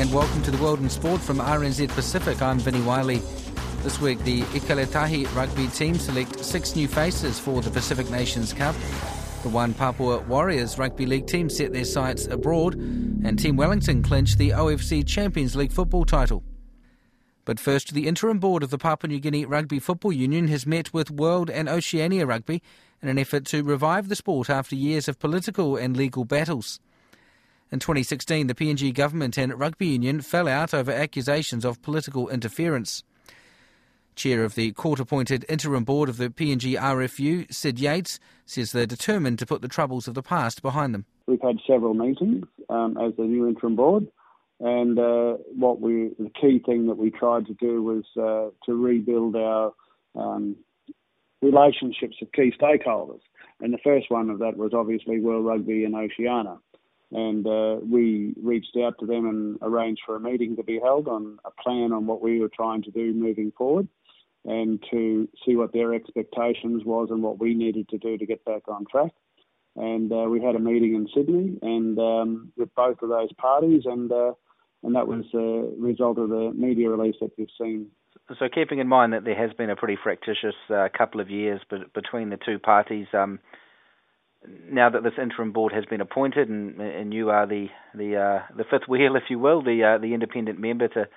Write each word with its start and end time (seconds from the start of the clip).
and 0.00 0.14
welcome 0.14 0.40
to 0.40 0.50
the 0.50 0.56
World 0.62 0.80
in 0.80 0.88
Sport 0.88 1.20
from 1.20 1.40
RNZ 1.40 1.88
Pacific. 1.90 2.40
I'm 2.40 2.58
Vinnie 2.58 2.80
Wylie. 2.80 3.20
This 3.82 4.00
week, 4.00 4.18
the 4.20 4.40
Ikale 4.44 4.90
Tahi 4.90 5.26
rugby 5.36 5.66
team 5.66 5.96
select 5.96 6.42
six 6.42 6.74
new 6.74 6.88
faces 6.88 7.38
for 7.38 7.60
the 7.60 7.70
Pacific 7.70 8.10
Nations 8.10 8.54
Cup. 8.54 8.74
The 9.42 9.50
Wan 9.50 9.74
Papua 9.74 10.20
Warriors 10.20 10.78
rugby 10.78 11.04
league 11.04 11.26
team 11.26 11.50
set 11.50 11.74
their 11.74 11.84
sights 11.84 12.26
abroad, 12.28 12.76
and 12.76 13.38
Team 13.38 13.56
Wellington 13.56 14.02
clinched 14.02 14.38
the 14.38 14.50
OFC 14.50 15.06
Champions 15.06 15.54
League 15.54 15.70
football 15.70 16.06
title. 16.06 16.44
But 17.44 17.60
first, 17.60 17.92
the 17.92 18.08
interim 18.08 18.38
board 18.38 18.62
of 18.62 18.70
the 18.70 18.78
Papua 18.78 19.08
New 19.08 19.20
Guinea 19.20 19.44
Rugby 19.44 19.80
Football 19.80 20.12
Union 20.14 20.48
has 20.48 20.64
met 20.64 20.94
with 20.94 21.10
World 21.10 21.50
and 21.50 21.68
Oceania 21.68 22.24
Rugby 22.24 22.62
in 23.02 23.10
an 23.10 23.18
effort 23.18 23.44
to 23.46 23.62
revive 23.62 24.08
the 24.08 24.16
sport 24.16 24.48
after 24.48 24.74
years 24.74 25.08
of 25.08 25.18
political 25.18 25.76
and 25.76 25.94
legal 25.94 26.24
battles. 26.24 26.80
In 27.72 27.78
2016, 27.78 28.48
the 28.48 28.54
PNG 28.54 28.92
government 28.92 29.38
and 29.38 29.56
rugby 29.56 29.86
union 29.86 30.22
fell 30.22 30.48
out 30.48 30.74
over 30.74 30.90
accusations 30.90 31.64
of 31.64 31.80
political 31.82 32.28
interference. 32.28 33.04
Chair 34.16 34.42
of 34.42 34.56
the 34.56 34.72
court 34.72 34.98
appointed 34.98 35.44
interim 35.48 35.84
board 35.84 36.08
of 36.08 36.16
the 36.16 36.30
PNG 36.30 36.76
RFU, 36.76 37.52
Sid 37.54 37.78
Yates, 37.78 38.18
says 38.44 38.72
they're 38.72 38.86
determined 38.86 39.38
to 39.38 39.46
put 39.46 39.62
the 39.62 39.68
troubles 39.68 40.08
of 40.08 40.14
the 40.14 40.22
past 40.22 40.62
behind 40.62 40.92
them. 40.92 41.04
We've 41.28 41.40
had 41.40 41.58
several 41.64 41.94
meetings 41.94 42.44
um, 42.68 42.98
as 42.98 43.14
the 43.16 43.22
new 43.22 43.46
interim 43.46 43.76
board, 43.76 44.08
and 44.58 44.98
uh, 44.98 45.36
what 45.54 45.80
we 45.80 46.10
the 46.18 46.30
key 46.40 46.58
thing 46.58 46.88
that 46.88 46.98
we 46.98 47.12
tried 47.12 47.46
to 47.46 47.54
do 47.54 47.84
was 47.84 48.04
uh, 48.18 48.50
to 48.66 48.74
rebuild 48.74 49.36
our 49.36 49.72
um, 50.16 50.56
relationships 51.40 52.16
with 52.20 52.32
key 52.32 52.52
stakeholders. 52.60 53.20
And 53.60 53.72
the 53.72 53.78
first 53.84 54.10
one 54.10 54.28
of 54.28 54.40
that 54.40 54.56
was 54.56 54.72
obviously 54.74 55.20
World 55.20 55.46
Rugby 55.46 55.84
and 55.84 55.94
Oceania 55.94 56.58
and 57.12 57.46
uh, 57.46 57.76
we 57.84 58.34
reached 58.40 58.76
out 58.76 58.98
to 59.00 59.06
them 59.06 59.26
and 59.26 59.58
arranged 59.62 60.02
for 60.06 60.16
a 60.16 60.20
meeting 60.20 60.56
to 60.56 60.62
be 60.62 60.78
held 60.82 61.08
on 61.08 61.38
a 61.44 61.50
plan 61.62 61.92
on 61.92 62.06
what 62.06 62.22
we 62.22 62.40
were 62.40 62.50
trying 62.54 62.82
to 62.82 62.90
do 62.90 63.12
moving 63.12 63.52
forward 63.56 63.88
and 64.44 64.82
to 64.90 65.28
see 65.44 65.56
what 65.56 65.72
their 65.72 65.92
expectations 65.92 66.82
was 66.84 67.08
and 67.10 67.22
what 67.22 67.38
we 67.38 67.54
needed 67.54 67.88
to 67.88 67.98
do 67.98 68.16
to 68.16 68.26
get 68.26 68.44
back 68.44 68.62
on 68.68 68.86
track. 68.90 69.12
And 69.76 70.12
uh, 70.12 70.28
we 70.28 70.42
had 70.42 70.54
a 70.54 70.60
meeting 70.60 70.94
in 70.94 71.08
Sydney 71.14 71.58
and 71.62 71.98
um, 71.98 72.52
with 72.56 72.74
both 72.74 73.02
of 73.02 73.08
those 73.08 73.32
parties, 73.34 73.82
and 73.84 74.10
uh, 74.10 74.32
and 74.82 74.94
that 74.96 75.06
was 75.06 75.24
the 75.32 75.74
result 75.78 76.18
of 76.18 76.28
the 76.30 76.52
media 76.54 76.90
release 76.90 77.16
that 77.20 77.30
you've 77.36 77.50
seen. 77.60 77.88
So, 78.38 78.48
keeping 78.52 78.78
in 78.78 78.88
mind 78.88 79.12
that 79.12 79.24
there 79.24 79.36
has 79.36 79.52
been 79.56 79.70
a 79.70 79.76
pretty 79.76 79.98
fractious 80.02 80.54
uh, 80.68 80.88
couple 80.96 81.20
of 81.20 81.30
years 81.30 81.60
between 81.94 82.30
the 82.30 82.38
two 82.44 82.58
parties, 82.58 83.06
um, 83.12 83.38
now 84.46 84.88
that 84.88 85.02
this 85.02 85.12
interim 85.20 85.52
board 85.52 85.72
has 85.72 85.84
been 85.84 86.00
appointed 86.00 86.48
and 86.48 86.80
and 86.80 87.12
you 87.12 87.30
are 87.30 87.46
the 87.46 87.66
the 87.94 88.16
uh, 88.16 88.56
the 88.56 88.64
fifth 88.64 88.88
wheel, 88.88 89.16
if 89.16 89.24
you 89.28 89.38
will, 89.38 89.62
the 89.62 89.82
uh, 89.84 89.98
the 89.98 90.14
independent 90.14 90.58
member 90.58 90.88
to 90.88 91.08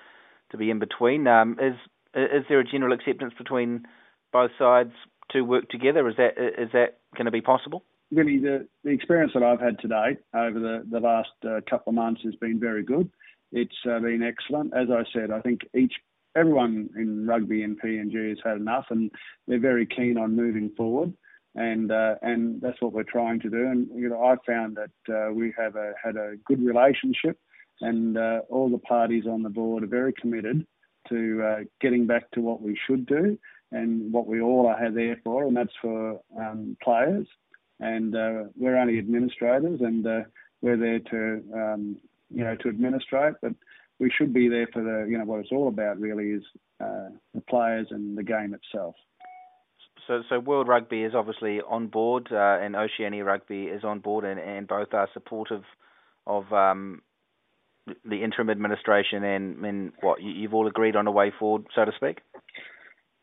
to 0.50 0.56
be 0.56 0.70
in 0.70 0.78
between, 0.78 1.26
um, 1.26 1.58
is 1.60 1.74
is 2.14 2.44
there 2.48 2.60
a 2.60 2.64
general 2.64 2.92
acceptance 2.92 3.34
between 3.36 3.86
both 4.32 4.50
sides 4.58 4.92
to 5.30 5.42
work 5.42 5.68
together? 5.68 6.08
Is 6.08 6.16
that 6.16 6.38
is 6.38 6.70
that 6.72 6.98
going 7.16 7.26
to 7.26 7.30
be 7.30 7.40
possible? 7.40 7.84
Really, 8.12 8.38
the, 8.38 8.68
the 8.84 8.90
experience 8.90 9.32
that 9.34 9.42
I've 9.42 9.60
had 9.60 9.78
to 9.80 9.88
date 9.88 10.18
over 10.34 10.60
the 10.60 10.86
the 10.90 11.00
last 11.00 11.30
uh, 11.44 11.60
couple 11.68 11.90
of 11.90 11.94
months 11.94 12.20
has 12.24 12.34
been 12.36 12.60
very 12.60 12.82
good. 12.82 13.10
It's 13.52 13.74
uh, 13.88 14.00
been 14.00 14.22
excellent. 14.22 14.74
As 14.74 14.88
I 14.90 15.04
said, 15.12 15.30
I 15.30 15.40
think 15.40 15.62
each 15.74 15.94
everyone 16.36 16.90
in 16.96 17.26
rugby 17.26 17.62
and 17.62 17.80
PNG 17.80 18.28
has 18.28 18.38
had 18.44 18.58
enough, 18.58 18.86
and 18.90 19.10
they're 19.48 19.60
very 19.60 19.86
keen 19.86 20.18
on 20.18 20.36
moving 20.36 20.70
forward 20.76 21.14
and 21.54 21.92
uh, 21.92 22.16
and 22.22 22.60
that's 22.60 22.80
what 22.80 22.92
we're 22.92 23.04
trying 23.04 23.40
to 23.40 23.50
do. 23.50 23.66
And 23.66 23.88
you 23.94 24.08
know, 24.08 24.24
I 24.24 24.36
found 24.46 24.76
that 24.76 25.14
uh, 25.14 25.32
we 25.32 25.54
have 25.56 25.76
a, 25.76 25.92
had 26.02 26.16
a 26.16 26.34
good 26.44 26.64
relationship, 26.64 27.38
and 27.80 28.18
uh, 28.18 28.40
all 28.48 28.68
the 28.68 28.78
parties 28.78 29.24
on 29.26 29.42
the 29.42 29.50
board 29.50 29.84
are 29.84 29.88
very 29.88 30.12
committed 30.12 30.66
to 31.08 31.42
uh, 31.42 31.64
getting 31.80 32.06
back 32.06 32.30
to 32.32 32.40
what 32.40 32.62
we 32.62 32.78
should 32.86 33.06
do 33.06 33.38
and 33.70 34.12
what 34.12 34.26
we 34.26 34.40
all 34.40 34.66
are 34.66 34.90
there 34.90 35.20
for, 35.22 35.44
and 35.44 35.56
that's 35.56 35.72
for 35.80 36.20
um, 36.38 36.76
players. 36.82 37.26
And 37.80 38.14
uh, 38.14 38.44
we're 38.56 38.76
only 38.76 38.98
administrators, 38.98 39.80
and 39.80 40.06
uh, 40.06 40.20
we're 40.60 40.76
there 40.76 41.00
to 41.10 41.42
um, 41.54 41.96
you 42.30 42.44
know 42.44 42.56
to 42.56 42.68
administrate, 42.68 43.34
but 43.42 43.52
we 44.00 44.10
should 44.10 44.32
be 44.32 44.48
there 44.48 44.68
for 44.72 44.82
the 44.82 45.06
you 45.08 45.18
know 45.18 45.24
what 45.24 45.40
it's 45.40 45.52
all 45.52 45.68
about 45.68 46.00
really 46.00 46.30
is 46.30 46.42
the 46.82 47.40
players 47.48 47.88
and 47.90 48.18
the 48.18 48.22
game 48.22 48.54
itself. 48.54 48.94
So, 50.06 50.22
so 50.28 50.38
World 50.38 50.68
Rugby 50.68 51.02
is 51.02 51.14
obviously 51.14 51.60
on 51.60 51.86
board, 51.86 52.28
uh, 52.30 52.58
and 52.60 52.76
Oceania 52.76 53.24
Rugby 53.24 53.64
is 53.64 53.84
on 53.84 54.00
board, 54.00 54.24
and, 54.24 54.38
and 54.38 54.66
both 54.66 54.92
are 54.92 55.08
supportive 55.14 55.62
of 56.26 56.52
um, 56.52 57.02
the 58.04 58.22
interim 58.22 58.50
administration. 58.50 59.24
And, 59.24 59.64
and 59.64 59.92
what 60.00 60.22
you've 60.22 60.54
all 60.54 60.66
agreed 60.66 60.96
on 60.96 61.06
a 61.06 61.12
way 61.12 61.32
forward, 61.38 61.66
so 61.74 61.84
to 61.84 61.92
speak. 61.96 62.18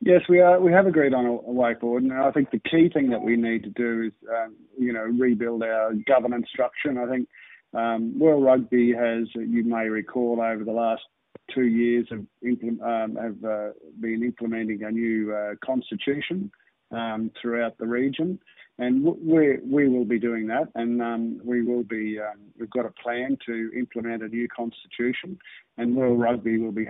Yes, 0.04 0.22
we 0.28 0.40
are. 0.40 0.60
We 0.60 0.72
have 0.72 0.88
agreed 0.88 1.14
on 1.14 1.26
a, 1.26 1.32
a 1.32 1.52
way 1.52 1.76
forward, 1.80 2.04
and 2.04 2.14
I 2.14 2.32
think 2.32 2.50
the 2.50 2.60
key 2.60 2.90
thing 2.92 3.12
that 3.12 3.22
we 3.22 3.36
need 3.36 3.64
to 3.64 3.70
do 3.70 4.08
is, 4.08 4.14
um, 4.30 4.56
you 4.80 4.92
know, 4.94 5.02
rebuild 5.02 5.62
our 5.62 5.92
governance 6.08 6.48
structure. 6.52 6.90
And 6.90 6.98
I 6.98 7.08
think 7.08 7.30
um, 7.76 8.18
World 8.18 8.44
Rugby 8.44 8.94
has, 8.94 9.28
you 9.36 9.64
may 9.64 9.90
recall, 9.90 10.42
over 10.42 10.64
the 10.64 10.72
last 10.72 11.04
two 11.54 11.68
years 11.68 12.08
have, 12.10 12.26
um, 12.82 13.16
have 13.16 13.44
uh, 13.44 13.70
been 14.00 14.24
implementing 14.24 14.82
a 14.84 14.90
new 14.90 15.36
uh, 15.36 15.54
constitution 15.64 16.52
throughout 17.42 17.78
the 17.78 17.88
region. 17.88 18.40
And 18.78 19.04
we 19.04 19.60
we 19.64 19.88
will 19.88 20.06
be 20.06 20.20
doing 20.20 20.48
that, 20.48 20.70
and 20.74 21.02
um, 21.02 21.40
we 21.44 21.62
will 21.62 21.84
be. 21.84 22.20
Um, 22.20 22.40
we've 22.58 22.70
got 22.70 22.86
a 22.86 22.92
plan 23.04 23.38
to 23.46 23.70
implement 23.78 24.24
a 24.24 24.28
new 24.28 24.48
constitution, 24.48 25.38
and 25.78 25.96
World 25.96 26.20
Rugby 26.20 26.58
will 26.58 26.72
be 26.72 26.88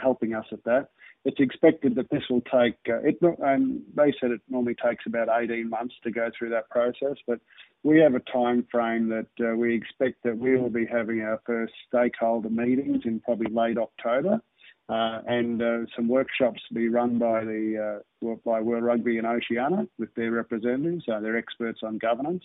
helping 0.00 0.34
us 0.34 0.46
at 0.50 0.64
that. 0.64 0.88
It's 1.24 1.38
expected 1.38 1.94
that 1.96 2.10
this 2.10 2.22
will 2.28 2.40
take. 2.40 2.76
Uh, 2.88 3.02
they 3.02 4.14
said 4.20 4.30
it 4.32 4.40
normally 4.48 4.74
takes 4.74 5.04
about 5.06 5.28
18 5.28 5.68
months 5.68 5.94
to 6.02 6.10
go 6.10 6.30
through 6.36 6.50
that 6.50 6.70
process, 6.70 7.16
but 7.26 7.40
we 7.82 8.00
have 8.00 8.14
a 8.14 8.20
time 8.20 8.66
frame 8.70 9.08
that 9.08 9.28
uh, 9.40 9.54
we 9.54 9.74
expect 9.74 10.22
that 10.24 10.36
we 10.36 10.56
will 10.56 10.70
be 10.70 10.86
having 10.86 11.20
our 11.20 11.40
first 11.46 11.74
stakeholder 11.86 12.50
meetings 12.50 13.02
in 13.04 13.20
probably 13.20 13.52
late 13.52 13.78
October 13.78 14.40
and 14.88 15.62
uh, 15.62 15.78
some 15.94 16.08
workshops 16.08 16.60
to 16.68 16.74
be 16.74 16.88
run 16.88 17.18
by 17.18 17.44
the 17.44 18.02
uh, 18.24 18.34
by 18.44 18.60
World 18.60 18.84
Rugby 18.84 19.18
and 19.18 19.26
Oceania 19.26 19.86
with 19.98 20.14
their 20.14 20.30
representatives. 20.30 21.04
Uh, 21.08 21.20
they're 21.20 21.36
experts 21.36 21.80
on 21.82 21.98
governance. 21.98 22.44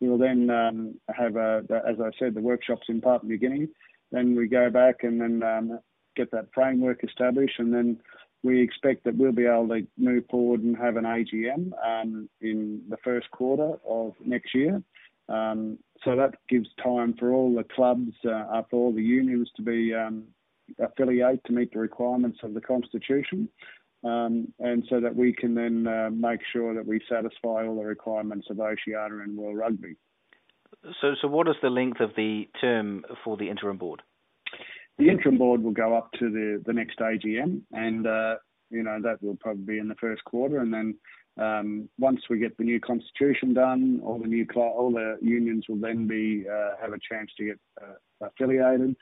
We 0.00 0.08
will 0.08 0.18
then 0.18 0.48
um, 0.50 0.94
have, 1.14 1.36
a, 1.36 1.62
as 1.86 1.96
I 2.00 2.10
said, 2.18 2.34
the 2.34 2.40
workshops 2.40 2.86
in 2.88 3.00
Papua 3.00 3.28
New 3.28 3.38
Guinea. 3.38 3.68
Then 4.10 4.34
we 4.34 4.48
go 4.48 4.70
back 4.70 5.02
and 5.02 5.20
then 5.20 5.42
um, 5.42 5.78
get 6.16 6.30
that 6.32 6.48
framework 6.54 7.04
established, 7.04 7.58
and 7.58 7.72
then 7.72 7.98
we 8.42 8.62
expect 8.62 9.04
that 9.04 9.16
we'll 9.16 9.32
be 9.32 9.46
able 9.46 9.68
to 9.68 9.86
move 9.98 10.24
forward 10.30 10.62
and 10.62 10.76
have 10.76 10.96
an 10.96 11.04
AGM 11.04 11.72
um, 11.84 12.28
in 12.40 12.82
the 12.88 12.96
first 13.04 13.30
quarter 13.30 13.74
of 13.86 14.14
next 14.24 14.54
year. 14.54 14.82
Um, 15.28 15.78
so 16.02 16.16
that 16.16 16.34
gives 16.48 16.68
time 16.82 17.14
for 17.18 17.32
all 17.32 17.54
the 17.54 17.64
clubs, 17.64 18.12
uh, 18.24 18.62
for 18.70 18.86
all 18.86 18.92
the 18.92 19.02
unions 19.02 19.50
to 19.56 19.62
be 19.62 19.94
um, 19.94 20.24
affiliate 20.78 21.44
to 21.44 21.52
meet 21.52 21.72
the 21.72 21.78
requirements 21.78 22.38
of 22.42 22.54
the 22.54 22.60
Constitution. 22.60 23.48
Um, 24.02 24.48
and 24.58 24.82
so 24.88 24.98
that 25.00 25.14
we 25.14 25.34
can 25.34 25.54
then 25.54 25.86
uh, 25.86 26.08
make 26.10 26.40
sure 26.52 26.74
that 26.74 26.86
we 26.86 27.00
satisfy 27.06 27.66
all 27.66 27.76
the 27.76 27.84
requirements 27.84 28.46
of 28.48 28.58
Oceania 28.58 29.22
and 29.22 29.36
World 29.36 29.58
Rugby. 29.58 29.96
So, 31.02 31.14
so 31.20 31.28
what 31.28 31.48
is 31.48 31.56
the 31.62 31.68
length 31.68 32.00
of 32.00 32.10
the 32.16 32.48
term 32.60 33.04
for 33.24 33.36
the 33.36 33.50
interim 33.50 33.76
board? 33.76 34.00
The 34.98 35.08
interim 35.08 35.36
board 35.36 35.62
will 35.62 35.72
go 35.72 35.96
up 35.96 36.12
to 36.18 36.30
the, 36.30 36.62
the 36.64 36.72
next 36.72 36.98
AGM, 36.98 37.60
and 37.72 38.06
uh, 38.06 38.36
you 38.70 38.82
know 38.82 38.98
that 39.02 39.22
will 39.22 39.36
probably 39.36 39.64
be 39.64 39.78
in 39.78 39.88
the 39.88 39.94
first 39.96 40.24
quarter, 40.24 40.60
and 40.60 40.72
then 40.72 40.94
um, 41.38 41.88
once 41.98 42.20
we 42.28 42.38
get 42.38 42.56
the 42.58 42.64
new 42.64 42.80
constitution 42.80 43.54
done, 43.54 44.00
all 44.04 44.18
the 44.18 44.26
new 44.26 44.46
all 44.56 44.92
the 44.92 45.16
unions 45.22 45.64
will 45.68 45.80
then 45.80 46.06
be 46.06 46.44
uh, 46.50 46.72
have 46.80 46.92
a 46.92 46.98
chance 46.98 47.30
to 47.38 47.46
get 47.46 47.58
uh, 47.82 48.26
affiliated, 48.26 48.94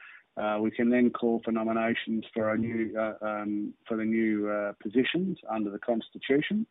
we 0.61 0.71
can 0.71 0.91
then 0.91 1.11
call 1.11 1.41
for 1.45 1.53
nominations 1.53 2.25
for 2.33 2.53
a 2.53 2.59
new 2.59 2.95
uh, 2.99 3.15
um, 3.25 3.75
for 3.87 3.97
the 3.97 4.05
new 4.05 4.49
uh, 4.49 4.73
positions 4.83 5.39
under 5.51 5.71
the 5.71 5.79
constitution, 5.79 6.67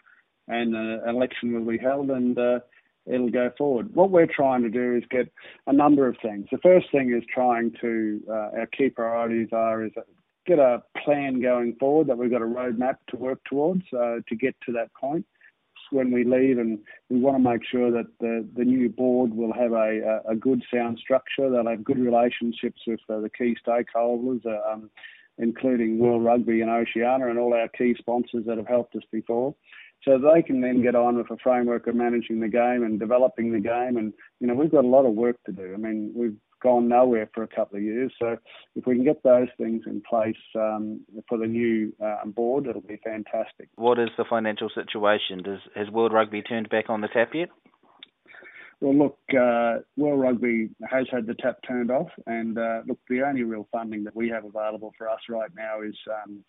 and 0.47 0.75
an 0.75 1.01
election 1.07 1.53
will 1.53 1.69
be 1.69 1.77
held, 1.77 2.09
and 2.09 2.37
uh, 2.37 2.59
it'll 3.05 3.29
go 3.29 3.51
forward. 3.57 3.93
What 3.93 4.11
we're 4.11 4.27
trying 4.27 4.63
to 4.63 4.69
do 4.69 4.95
is 4.95 5.03
get 5.09 5.31
a 5.67 5.73
number 5.73 6.07
of 6.07 6.15
things. 6.21 6.47
The 6.51 6.57
first 6.59 6.87
thing 6.91 7.13
is 7.15 7.23
trying 7.33 7.73
to 7.81 8.21
uh, 8.29 8.59
our 8.59 8.67
key 8.67 8.89
priorities 8.89 9.49
are 9.51 9.85
is 9.85 9.91
get 10.45 10.59
a 10.59 10.81
plan 11.03 11.41
going 11.41 11.75
forward 11.79 12.07
that 12.07 12.17
we've 12.17 12.31
got 12.31 12.41
a 12.41 12.45
roadmap 12.45 12.95
to 13.09 13.17
work 13.17 13.39
towards 13.49 13.83
uh, 13.93 14.17
to 14.27 14.35
get 14.35 14.55
to 14.65 14.71
that 14.73 14.93
point 14.93 15.25
when 15.91 16.11
we 16.11 16.23
leave, 16.23 16.57
and 16.57 16.79
we 17.09 17.19
want 17.19 17.37
to 17.37 17.49
make 17.49 17.61
sure 17.65 17.91
that 17.91 18.07
the, 18.19 18.47
the 18.55 18.63
new 18.63 18.89
board 18.89 19.33
will 19.33 19.53
have 19.53 19.73
a, 19.73 20.21
a, 20.29 20.35
good 20.35 20.63
sound 20.73 20.99
structure. 20.99 21.49
They'll 21.49 21.67
have 21.67 21.83
good 21.83 21.99
relationships 21.99 22.81
with 22.85 22.99
uh, 23.09 23.19
the 23.19 23.29
key 23.29 23.55
stakeholders, 23.65 24.45
uh, 24.45 24.71
um, 24.71 24.89
including 25.37 25.99
World 25.99 26.23
Rugby 26.23 26.61
and 26.61 26.69
Oceania, 26.69 27.27
and 27.27 27.39
all 27.39 27.53
our 27.53 27.67
key 27.69 27.95
sponsors 27.97 28.45
that 28.45 28.57
have 28.57 28.67
helped 28.67 28.95
us 28.95 29.03
before. 29.11 29.55
So 30.03 30.19
they 30.19 30.41
can 30.41 30.61
then 30.61 30.81
get 30.81 30.95
on 30.95 31.17
with 31.17 31.29
a 31.31 31.37
framework 31.37 31.87
of 31.87 31.95
managing 31.95 32.39
the 32.39 32.47
game 32.47 32.83
and 32.83 32.99
developing 32.99 33.51
the 33.51 33.59
game. 33.59 33.97
And 33.97 34.13
you 34.39 34.47
know 34.47 34.53
we've 34.53 34.71
got 34.71 34.85
a 34.85 34.87
lot 34.87 35.05
of 35.05 35.13
work 35.13 35.37
to 35.45 35.51
do. 35.51 35.73
I 35.73 35.77
mean 35.77 36.11
we've 36.15 36.35
gone 36.67 36.87
nowhere 36.87 37.29
for 37.33 37.43
a 37.43 37.47
couple 37.47 37.77
of 37.77 37.83
years. 37.83 38.11
So 38.19 38.37
if 38.75 38.85
we 38.85 38.95
can 38.95 39.05
get 39.05 39.23
those 39.23 39.47
things 39.57 39.83
in 39.85 40.01
place 40.01 40.35
um, 40.55 41.01
for 41.29 41.37
the 41.37 41.47
new 41.47 41.93
uh, 42.03 42.25
board, 42.25 42.67
it'll 42.67 42.81
be 42.81 42.99
fantastic. 43.03 43.69
What 43.75 43.99
is 43.99 44.09
the 44.17 44.25
financial 44.29 44.69
situation? 44.81 45.43
Does 45.43 45.59
has 45.75 45.89
World 45.89 46.13
Rugby 46.13 46.41
turned 46.41 46.69
back 46.69 46.89
on 46.89 46.99
the 47.01 47.07
tap 47.07 47.29
yet? 47.33 47.49
Well, 48.81 48.95
look, 48.95 49.17
uh, 49.33 49.79
World 49.95 50.19
Rugby 50.19 50.69
has 50.87 51.07
had 51.11 51.25
the 51.25 51.33
tap 51.33 51.57
turned 51.67 51.89
off, 51.89 52.09
and 52.27 52.57
uh, 52.57 52.81
look, 52.85 52.99
the 53.09 53.21
only 53.21 53.43
real 53.43 53.67
funding 53.71 54.03
that 54.03 54.15
we 54.15 54.29
have 54.29 54.45
available 54.45 54.93
for 54.97 55.09
us 55.09 55.21
right 55.29 55.49
now 55.55 55.81
is 55.81 55.95
um, 56.11 56.43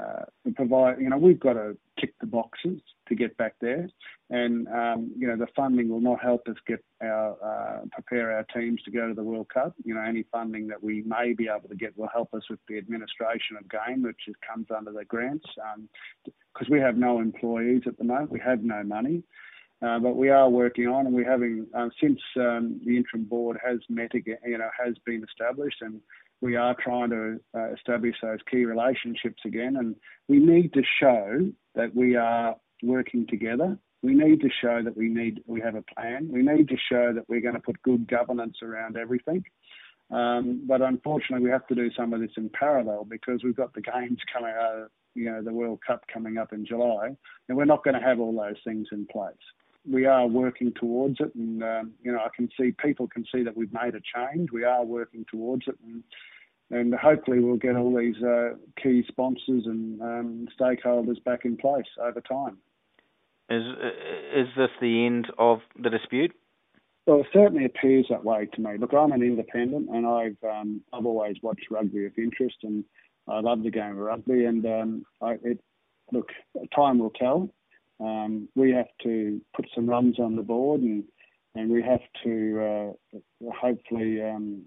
uh, 0.00 0.24
provide, 0.54 1.00
you 1.00 1.08
know, 1.08 1.18
we've 1.18 1.40
got 1.40 1.54
to 1.54 1.76
tick 2.00 2.14
the 2.20 2.26
boxes 2.26 2.80
to 3.08 3.14
get 3.14 3.36
back 3.36 3.54
there, 3.60 3.88
and 4.30 4.68
um, 4.68 5.12
you 5.16 5.26
know, 5.26 5.36
the 5.36 5.46
funding 5.56 5.88
will 5.88 6.00
not 6.00 6.22
help 6.22 6.46
us 6.48 6.56
get 6.66 6.84
our 7.02 7.32
uh, 7.42 7.80
prepare 7.92 8.32
our 8.32 8.44
teams 8.54 8.80
to 8.82 8.90
go 8.90 9.08
to 9.08 9.14
the 9.14 9.22
World 9.22 9.48
Cup. 9.52 9.74
You 9.84 9.94
know, 9.94 10.02
any 10.02 10.24
funding 10.30 10.68
that 10.68 10.82
we 10.82 11.02
may 11.02 11.32
be 11.32 11.48
able 11.48 11.68
to 11.68 11.74
get 11.74 11.96
will 11.98 12.08
help 12.12 12.32
us 12.34 12.42
with 12.48 12.60
the 12.68 12.78
administration 12.78 13.56
of 13.58 13.68
game, 13.68 14.02
which 14.02 14.20
is, 14.28 14.34
comes 14.46 14.66
under 14.76 14.92
the 14.92 15.04
grants, 15.04 15.46
because 15.54 16.68
um, 16.68 16.72
we 16.72 16.80
have 16.80 16.96
no 16.96 17.20
employees 17.20 17.82
at 17.86 17.98
the 17.98 18.04
moment, 18.04 18.30
we 18.30 18.40
have 18.40 18.62
no 18.62 18.82
money. 18.82 19.22
Uh, 19.80 19.98
but 20.00 20.16
we 20.16 20.28
are 20.28 20.50
working 20.50 20.88
on, 20.88 21.06
and 21.06 21.14
we're 21.14 21.30
having 21.30 21.64
uh, 21.72 21.88
since 22.00 22.18
um, 22.36 22.80
the 22.84 22.96
interim 22.96 23.24
board 23.24 23.56
has 23.64 23.78
met 23.88 24.12
again, 24.12 24.38
you 24.44 24.58
know, 24.58 24.68
has 24.84 24.96
been 25.06 25.22
established, 25.22 25.80
and 25.82 26.00
we 26.40 26.56
are 26.56 26.74
trying 26.74 27.10
to 27.10 27.40
uh, 27.56 27.72
establish 27.72 28.16
those 28.22 28.38
key 28.50 28.64
relationships 28.64 29.42
again, 29.44 29.76
and 29.76 29.96
we 30.28 30.38
need 30.38 30.72
to 30.74 30.82
show 31.00 31.50
that 31.74 31.94
we 31.94 32.16
are 32.16 32.56
working 32.82 33.26
together. 33.26 33.78
We 34.02 34.14
need 34.14 34.40
to 34.42 34.48
show 34.62 34.80
that 34.82 34.96
we 34.96 35.08
need 35.08 35.42
we 35.46 35.60
have 35.60 35.74
a 35.74 35.82
plan. 35.82 36.28
We 36.32 36.42
need 36.42 36.68
to 36.68 36.76
show 36.90 37.12
that 37.12 37.28
we're 37.28 37.40
going 37.40 37.54
to 37.54 37.60
put 37.60 37.82
good 37.82 38.06
governance 38.06 38.58
around 38.62 38.96
everything. 38.96 39.44
Um, 40.10 40.62
but 40.66 40.80
unfortunately, 40.80 41.44
we 41.44 41.50
have 41.50 41.66
to 41.66 41.74
do 41.74 41.90
some 41.96 42.12
of 42.12 42.20
this 42.20 42.30
in 42.36 42.50
parallel 42.50 43.04
because 43.04 43.42
we've 43.42 43.56
got 43.56 43.74
the 43.74 43.82
games 43.82 44.18
coming 44.32 44.54
out, 44.56 44.90
you 45.14 45.30
know, 45.30 45.42
the 45.42 45.52
World 45.52 45.80
Cup 45.86 46.04
coming 46.12 46.38
up 46.38 46.52
in 46.52 46.64
July, 46.64 47.16
and 47.48 47.58
we're 47.58 47.64
not 47.64 47.84
going 47.84 48.00
to 48.00 48.06
have 48.06 48.20
all 48.20 48.32
those 48.32 48.60
things 48.64 48.86
in 48.92 49.06
place 49.06 49.34
we 49.90 50.06
are 50.06 50.26
working 50.26 50.72
towards 50.78 51.16
it, 51.20 51.34
and 51.34 51.62
um, 51.62 51.92
you 52.02 52.12
know 52.12 52.18
I 52.18 52.28
can 52.34 52.48
see 52.58 52.72
people 52.72 53.08
can 53.08 53.24
see 53.32 53.42
that 53.42 53.56
we've 53.56 53.72
made 53.72 53.94
a 53.94 54.00
change. 54.14 54.50
We 54.52 54.64
are 54.64 54.84
working 54.84 55.24
towards 55.30 55.64
it, 55.66 55.76
and 55.84 56.02
and 56.70 56.94
hopefully 56.94 57.40
we'll 57.40 57.56
get 57.56 57.76
all 57.76 57.96
these 57.96 58.22
uh, 58.22 58.50
key 58.82 59.04
sponsors 59.08 59.64
and 59.66 60.00
um, 60.02 60.48
stakeholders 60.58 61.22
back 61.24 61.44
in 61.44 61.56
place 61.56 61.86
over 62.00 62.20
time. 62.20 62.58
Is 63.50 63.62
is 64.34 64.48
this 64.56 64.70
the 64.80 65.06
end 65.06 65.28
of 65.38 65.60
the 65.80 65.90
dispute? 65.90 66.34
Well, 67.06 67.20
it 67.20 67.26
certainly 67.32 67.64
appears 67.64 68.06
that 68.10 68.22
way 68.22 68.46
to 68.52 68.60
me. 68.60 68.76
Look, 68.78 68.92
I'm 68.92 69.12
an 69.12 69.22
independent, 69.22 69.88
and 69.88 70.06
I've 70.06 70.36
um, 70.44 70.82
I've 70.92 71.06
always 71.06 71.36
watched 71.42 71.70
rugby 71.70 72.04
with 72.04 72.18
interest, 72.18 72.56
and 72.62 72.84
I 73.26 73.40
love 73.40 73.62
the 73.62 73.70
game 73.70 73.92
of 73.92 73.96
rugby. 73.96 74.44
And 74.44 74.66
um, 74.66 75.04
I, 75.22 75.38
it, 75.42 75.60
look, 76.12 76.28
time 76.76 76.98
will 76.98 77.10
tell. 77.10 77.48
Um, 78.00 78.48
we 78.54 78.72
have 78.72 78.88
to 79.02 79.40
put 79.54 79.66
some 79.74 79.88
runs 79.88 80.18
on 80.18 80.36
the 80.36 80.42
board, 80.42 80.80
and 80.80 81.04
and 81.54 81.70
we 81.70 81.82
have 81.82 82.02
to 82.24 82.94
uh, 83.14 83.18
hopefully 83.52 84.22
um, 84.22 84.62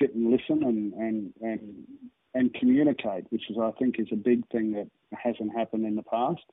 sit 0.00 0.14
and 0.14 0.30
listen 0.30 0.64
and, 0.64 0.92
and 0.94 1.32
and 1.40 1.84
and 2.34 2.54
communicate, 2.54 3.24
which 3.30 3.50
is 3.50 3.56
I 3.60 3.70
think 3.78 3.96
is 3.98 4.08
a 4.12 4.16
big 4.16 4.46
thing 4.48 4.72
that 4.72 4.88
hasn't 5.12 5.56
happened 5.56 5.86
in 5.86 5.96
the 5.96 6.02
past. 6.02 6.44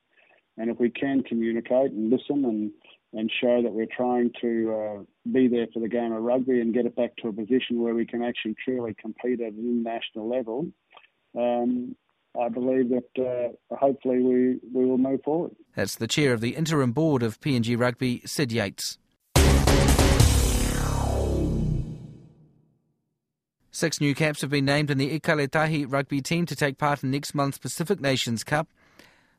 And 0.58 0.70
if 0.70 0.78
we 0.78 0.88
can 0.88 1.22
communicate 1.22 1.90
and 1.90 2.10
listen 2.10 2.44
and 2.44 2.70
and 3.12 3.30
show 3.40 3.62
that 3.62 3.72
we're 3.72 3.86
trying 3.86 4.30
to 4.40 4.74
uh, 4.74 5.02
be 5.32 5.48
there 5.48 5.66
for 5.72 5.80
the 5.80 5.88
game 5.88 6.12
of 6.12 6.22
rugby 6.22 6.60
and 6.60 6.74
get 6.74 6.86
it 6.86 6.96
back 6.96 7.16
to 7.16 7.28
a 7.28 7.32
position 7.32 7.80
where 7.80 7.94
we 7.94 8.04
can 8.04 8.22
actually 8.22 8.54
truly 8.62 8.94
compete 9.00 9.40
at 9.40 9.52
an 9.52 9.84
international 9.84 10.28
level, 10.28 10.66
um, 11.38 11.96
I 12.40 12.48
believe 12.48 12.90
that 12.90 13.52
uh, 13.70 13.76
hopefully 13.76 14.20
we, 14.22 14.58
we 14.72 14.84
will 14.84 14.98
move 14.98 15.22
forward. 15.24 15.52
That's 15.74 15.96
the 15.96 16.06
chair 16.06 16.32
of 16.32 16.40
the 16.40 16.50
interim 16.50 16.92
board 16.92 17.22
of 17.22 17.40
PNG 17.40 17.78
Rugby, 17.78 18.22
Sid 18.26 18.52
Yates. 18.52 18.98
Six 23.70 24.00
new 24.00 24.14
caps 24.14 24.40
have 24.40 24.48
been 24.48 24.64
named 24.64 24.90
in 24.90 24.96
the 24.96 25.20
Ikale 25.20 25.50
Tahi 25.50 25.84
rugby 25.84 26.22
team 26.22 26.46
to 26.46 26.56
take 26.56 26.78
part 26.78 27.04
in 27.04 27.10
next 27.10 27.34
month's 27.34 27.58
Pacific 27.58 28.00
Nations 28.00 28.42
Cup. 28.42 28.68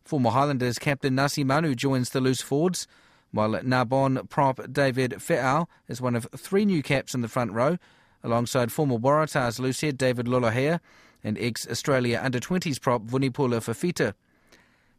Former 0.05 0.29
Highlanders 0.29 0.77
captain 0.77 1.15
Nasi 1.15 1.44
Manu 1.44 1.73
joins 1.73 2.11
the 2.11 2.21
loose 2.21 2.41
forwards, 2.41 2.88
while 3.31 3.59
Narbonne 3.63 4.29
prop 4.29 4.71
David 4.71 5.15
Fe'au 5.21 5.67
is 5.88 6.01
one 6.01 6.15
of 6.15 6.27
three 6.38 6.65
new 6.65 6.83
caps 6.83 7.15
in 7.15 7.21
the 7.21 7.27
front 7.27 7.51
row, 7.51 7.77
alongside 8.23 8.71
former 8.71 8.97
Waratahs 8.97 9.59
loose 9.59 9.81
head 9.81 9.97
David 9.97 10.27
Lolohea 10.27 10.79
and 11.24 11.38
ex-Australia 11.40 12.19
under-20s 12.24 12.81
prop 12.81 13.04
Vunipola 13.04 13.60
Fifita. 13.60 14.14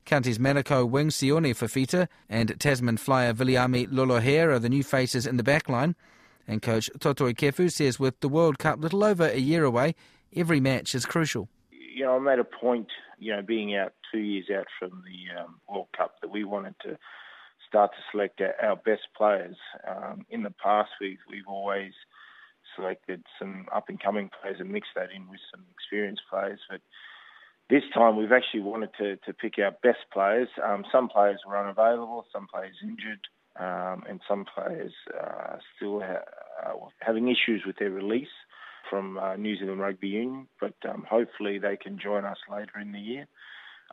Counties 0.04 0.38
Manukau 0.38 0.88
wing 0.88 1.08
Sione 1.08 1.50
Fifita 1.50 2.08
and 2.30 2.58
Tasman 2.58 2.96
flyer 2.96 3.34
Viliami 3.34 3.86
Lolohea 3.88 4.46
are 4.46 4.58
the 4.58 4.70
new 4.70 4.82
faces 4.82 5.26
in 5.26 5.36
the 5.36 5.42
backline. 5.42 5.94
And 6.46 6.62
coach 6.62 6.88
Toutai 6.98 7.36
Kefu 7.36 7.70
says 7.70 8.00
with 8.00 8.18
the 8.20 8.28
World 8.28 8.58
Cup 8.58 8.80
little 8.80 9.04
over 9.04 9.26
a 9.26 9.36
year 9.36 9.64
away, 9.64 9.94
every 10.34 10.60
match 10.60 10.94
is 10.94 11.04
crucial. 11.04 11.48
You 11.70 12.04
know, 12.04 12.16
I 12.16 12.18
made 12.20 12.38
a 12.38 12.44
point, 12.44 12.88
you 13.18 13.36
know, 13.36 13.42
being 13.42 13.76
out 13.76 13.92
two 14.10 14.20
years 14.20 14.46
out 14.56 14.66
from 14.78 15.02
the 15.04 15.42
um, 15.42 15.56
World 15.68 15.88
Cup, 15.94 16.14
that 16.22 16.30
we 16.30 16.42
wanted 16.42 16.74
to 16.84 16.96
start 17.68 17.90
to 17.92 17.98
select 18.10 18.40
our 18.62 18.76
best 18.76 19.08
players. 19.14 19.56
Um, 19.86 20.24
in 20.30 20.42
the 20.42 20.54
past, 20.62 20.90
we've 21.00 21.18
we've 21.30 21.46
always 21.46 21.92
selected 22.78 23.22
some 23.38 23.66
up 23.74 23.88
and 23.88 24.00
coming 24.00 24.30
players 24.40 24.58
and 24.60 24.70
mixed 24.70 24.94
that 24.94 25.10
in 25.14 25.28
with 25.28 25.40
some 25.50 25.64
experienced 25.74 26.22
players. 26.30 26.60
But 26.70 26.80
this 27.68 27.82
time 27.92 28.16
we've 28.16 28.32
actually 28.32 28.60
wanted 28.60 28.90
to, 28.98 29.16
to 29.16 29.32
pick 29.32 29.54
our 29.58 29.72
best 29.82 30.04
players. 30.12 30.48
Um, 30.64 30.84
some 30.90 31.08
players 31.08 31.40
were 31.46 31.58
unavailable, 31.58 32.24
some 32.32 32.46
players 32.52 32.76
injured, 32.82 33.20
um, 33.58 34.04
and 34.08 34.20
some 34.28 34.46
players 34.54 34.92
uh, 35.12 35.56
still 35.76 36.00
ha- 36.00 36.24
uh, 36.64 36.86
having 37.00 37.28
issues 37.28 37.64
with 37.66 37.76
their 37.78 37.90
release 37.90 38.28
from 38.88 39.18
uh, 39.18 39.36
New 39.36 39.58
Zealand 39.58 39.80
Rugby 39.80 40.08
Union. 40.08 40.48
But 40.60 40.74
um, 40.88 41.04
hopefully 41.08 41.58
they 41.58 41.76
can 41.76 41.98
join 41.98 42.24
us 42.24 42.38
later 42.50 42.78
in 42.80 42.92
the 42.92 43.00
year. 43.00 43.26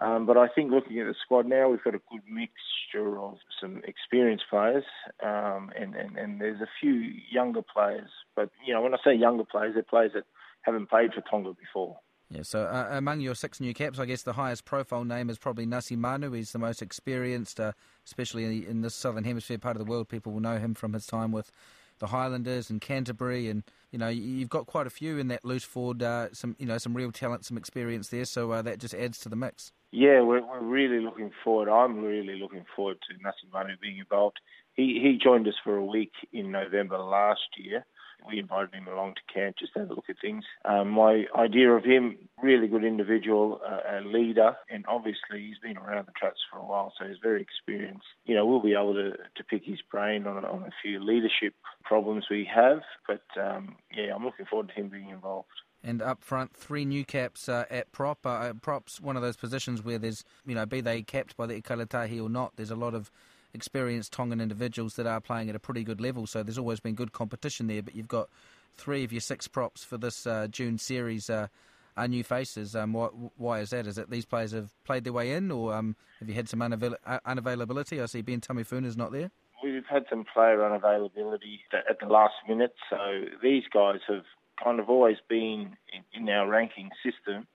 Um, 0.02 0.26
but 0.26 0.38
I 0.38 0.48
think 0.50 0.72
looking 0.72 1.00
at 1.00 1.08
the 1.08 1.16
squad 1.24 1.46
now, 1.46 1.70
we've 1.70 1.84
got 1.84 1.96
a 1.96 2.02
good 2.12 2.22
mixture 2.30 3.18
of 3.18 3.38
some 3.62 3.82
experienced 3.86 4.46
players, 4.50 4.84
um, 5.24 5.72
and, 5.80 5.96
and, 5.96 6.18
and 6.18 6.42
there's 6.42 6.60
a 6.60 6.68
few 6.82 6.92
younger 7.32 7.62
players. 7.62 8.10
But 8.36 8.50
you 8.66 8.74
know, 8.74 8.82
when 8.82 8.94
I 8.94 8.98
say 9.06 9.16
younger 9.16 9.46
players, 9.46 9.74
they're 9.76 9.84
players 9.84 10.12
that 10.14 10.26
haven't 10.64 10.90
played 10.90 11.14
for 11.14 11.22
Tonga 11.22 11.54
before. 11.54 11.98
Yeah, 12.30 12.42
so 12.42 12.64
uh, 12.64 12.88
among 12.92 13.22
your 13.22 13.36
six 13.36 13.62
new 13.62 13.74
caps, 13.74 14.00
I 14.00 14.06
guess 14.06 14.24
the 14.24 14.34
highest 14.34 14.66
profile 14.66 15.06
name 15.06 15.30
is 15.30 15.38
probably 15.38 15.66
Nasi 15.66 15.96
Manu. 15.96 16.32
He's 16.32 16.52
the 16.52 16.60
most 16.60 16.82
experienced, 16.82 17.60
uh, 17.60 17.74
especially 18.06 18.46
in, 18.46 18.64
in 18.64 18.82
this 18.82 18.96
southern 18.96 19.24
hemisphere 19.24 19.60
part 19.60 19.78
of 19.78 19.86
the 19.86 19.90
world. 19.90 20.10
People 20.10 20.34
will 20.34 20.40
know 20.42 20.58
him 20.58 20.74
from 20.74 20.94
his 20.94 21.06
time 21.06 21.32
with 21.32 21.52
the 22.00 22.08
Highlanders 22.08 22.70
and 22.70 22.82
Canterbury, 22.82 23.48
and 23.48 23.64
you 23.92 24.00
know 24.00 24.10
you've 24.10 24.50
got 24.50 24.66
quite 24.66 24.88
a 24.88 24.90
few 24.90 25.18
in 25.18 25.28
that 25.30 25.46
loose 25.46 25.64
forward. 25.64 26.02
Uh, 26.04 26.34
some 26.34 26.56
you 26.60 26.66
know 26.66 26.78
some 26.78 26.96
real 26.96 27.12
talent, 27.12 27.46
some 27.46 27.58
experience 27.58 28.10
there. 28.10 28.26
So 28.26 28.52
uh, 28.52 28.62
that 28.64 28.80
just 28.80 28.94
adds 28.94 29.20
to 29.20 29.30
the 29.30 29.36
mix. 29.36 29.72
Yeah, 29.92 30.22
we're, 30.22 30.46
we're 30.46 30.62
really 30.62 31.00
looking 31.00 31.32
forward. 31.44 31.70
I'm 31.70 32.04
really 32.04 32.38
looking 32.40 32.66
forward 32.76 32.98
to 33.08 33.24
Nasi 33.24 33.48
Manu 33.52 33.76
being 33.82 34.00
involved. 34.00 34.40
He 34.74 35.00
he 35.02 35.18
joined 35.22 35.48
us 35.48 35.54
for 35.64 35.78
a 35.78 35.86
week 35.86 36.12
in 36.34 36.52
November 36.52 36.98
last 36.98 37.48
year. 37.58 37.86
We 38.28 38.40
invited 38.40 38.74
him 38.74 38.88
along 38.88 39.16
to 39.16 39.34
camp 39.34 39.58
just 39.60 39.74
to 39.74 39.80
have 39.80 39.90
a 39.90 39.94
look 39.94 40.10
at 40.10 40.16
things. 40.20 40.44
Um, 40.64 40.90
my 40.90 41.26
idea 41.38 41.70
of 41.72 41.84
him, 41.84 42.18
really 42.42 42.68
good 42.68 42.84
individual, 42.84 43.62
uh, 43.64 44.00
a 44.00 44.02
leader, 44.02 44.56
and 44.70 44.84
obviously 44.88 45.46
he's 45.46 45.60
been 45.62 45.78
around 45.78 46.08
the 46.08 46.14
tracks 46.14 46.40
for 46.52 46.58
a 46.60 46.66
while, 46.66 46.92
so 46.98 47.06
he's 47.08 47.18
very 47.22 47.42
experienced. 47.42 48.08
You 48.26 48.36
know, 48.36 48.46
we'll 48.46 48.62
be 48.62 48.74
able 48.74 48.94
to, 48.96 49.12
to 49.12 49.44
pick 49.44 49.64
his 49.64 49.80
brain 49.92 50.26
on, 50.28 50.44
on 50.44 50.64
a 50.64 50.72
few 50.82 51.04
leadership 51.04 51.54
problems 51.84 52.26
we 52.30 52.50
have, 52.54 52.80
but 53.08 53.24
um, 53.40 53.76
yeah, 53.96 54.16
I'm 54.16 54.26
looking 54.26 54.46
forward 54.46 54.70
to 54.70 54.74
him 54.74 54.90
being 54.90 55.10
involved. 55.10 55.50
And 55.86 56.02
up 56.02 56.24
front, 56.24 56.56
three 56.56 56.84
new 56.84 57.06
caps 57.06 57.48
uh, 57.48 57.66
at 57.70 57.92
prop. 57.92 58.26
Uh, 58.26 58.54
props, 58.54 59.00
one 59.00 59.16
of 59.16 59.22
those 59.22 59.38
positions 59.38 59.84
where 59.84 60.00
there's, 60.00 60.26
you 60.44 60.56
know, 60.56 60.66
be 60.66 60.82
they 60.82 61.04
capped 61.04 61.38
by 61.38 61.46
the 61.46 61.62
Ikale 61.62 61.88
Tahi 61.88 62.20
or 62.20 62.28
not, 62.28 62.54
there's 62.56 62.72
a 62.72 62.76
lot 62.76 62.96
of 62.96 63.12
experienced 63.54 64.12
Tongan 64.12 64.42
individuals 64.42 64.96
that 64.96 65.06
are 65.06 65.22
playing 65.22 65.48
at 65.48 65.56
a 65.56 65.60
pretty 65.60 65.84
good 65.84 66.02
level. 66.02 66.26
So 66.26 66.42
there's 66.42 66.58
always 66.58 66.80
been 66.80 66.96
good 66.96 67.14
competition 67.14 67.68
there. 67.68 67.84
But 67.84 67.96
you've 67.96 68.08
got 68.08 68.30
three 68.76 69.04
of 69.04 69.14
your 69.14 69.22
six 69.22 69.48
props 69.48 69.84
for 69.84 69.98
this 70.00 70.26
uh, 70.26 70.48
June 70.50 70.80
series 70.80 71.30
uh, 71.30 71.50
are 71.96 72.08
new 72.08 72.24
faces. 72.24 72.76
Um, 72.76 72.94
why, 72.94 73.08
why, 73.38 73.60
is 73.60 73.70
that? 73.70 73.86
Is 73.86 74.00
it 74.00 74.10
these 74.10 74.26
players 74.26 74.54
have 74.54 74.72
played 74.86 75.04
their 75.04 75.14
way 75.14 75.34
in, 75.34 75.52
or 75.52 75.72
um, 75.74 75.96
have 76.20 76.28
you 76.28 76.36
had 76.36 76.50
some 76.50 76.62
unavail- 76.62 76.98
uh, 77.06 77.20
unavailability? 77.28 78.02
I 78.02 78.08
see 78.08 78.24
Ben 78.24 78.42
is 78.86 78.98
not 78.98 79.12
there. 79.12 79.30
We've 79.64 79.86
had 79.90 80.06
some 80.10 80.26
player 80.34 80.58
unavailability 80.58 81.60
at 81.74 82.00
the 82.00 82.08
last 82.08 82.34
minute, 82.48 82.74
so 82.90 82.98
these 83.42 83.64
guys 83.72 84.00
have 84.08 84.24
kind 84.64 84.80
of 84.80 84.90
always 84.90 85.18
been 85.30 85.76
in, 85.94 86.22
in 86.22 86.30
our 86.30 86.48
ranking 86.48 86.90
system. 87.04 87.48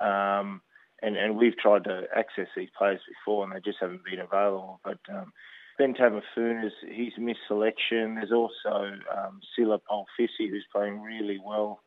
Um, 0.00 0.60
and, 1.02 1.16
and 1.16 1.36
we've 1.36 1.56
tried 1.56 1.84
to 1.84 2.04
access 2.14 2.46
these 2.56 2.68
players 2.76 3.00
before 3.08 3.44
and 3.44 3.52
they 3.52 3.60
just 3.60 3.78
haven't 3.80 4.04
been 4.04 4.20
available. 4.20 4.80
But 4.84 4.98
um, 5.12 5.32
Ben 5.78 5.94
Tameifuna's, 5.94 6.72
he's 6.88 7.12
missed 7.18 7.40
selection. 7.48 8.16
There's 8.16 8.32
also 8.32 8.92
um, 9.16 9.40
Sila 9.56 9.80
Puafisi, 9.90 10.48
who's 10.48 10.66
playing 10.72 11.00
really 11.00 11.40
well. 11.44 11.80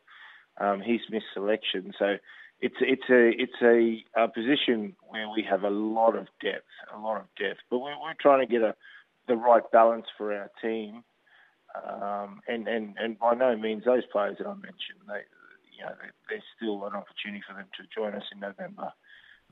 Um, 0.59 0.81
he's 0.81 1.01
missed 1.09 1.25
selection. 1.33 1.93
So 1.97 2.17
it's 2.61 2.75
it's 2.79 3.09
a 3.09 3.31
it's 3.37 3.61
a, 3.61 4.23
a, 4.23 4.27
position 4.29 4.95
where 5.09 5.29
we 5.29 5.45
have 5.49 5.63
a 5.63 5.69
lot 5.69 6.15
of 6.15 6.27
depth, 6.41 6.63
a 6.93 6.99
lot 6.99 7.17
of 7.17 7.27
depth. 7.37 7.59
But 7.69 7.79
we're, 7.79 7.99
we're 8.01 8.13
trying 8.19 8.45
to 8.45 8.51
get 8.51 8.61
a 8.61 8.75
the 9.27 9.35
right 9.35 9.69
balance 9.71 10.05
for 10.17 10.33
our 10.33 10.49
team 10.61 11.03
um, 11.83 12.41
and, 12.47 12.67
and, 12.67 12.95
and 12.97 13.19
by 13.19 13.33
no 13.33 13.55
means 13.57 13.83
those 13.85 14.05
players 14.11 14.37
that 14.39 14.47
I 14.47 14.53
mentioned, 14.53 15.01
they, 15.07 15.21
you 15.77 15.83
know, 15.83 15.93
there's 16.29 16.43
still 16.55 16.85
an 16.85 16.93
opportunity 16.93 17.43
for 17.47 17.55
them 17.55 17.67
to 17.77 17.83
join 17.93 18.13
us 18.13 18.23
in 18.33 18.39
November, 18.39 18.91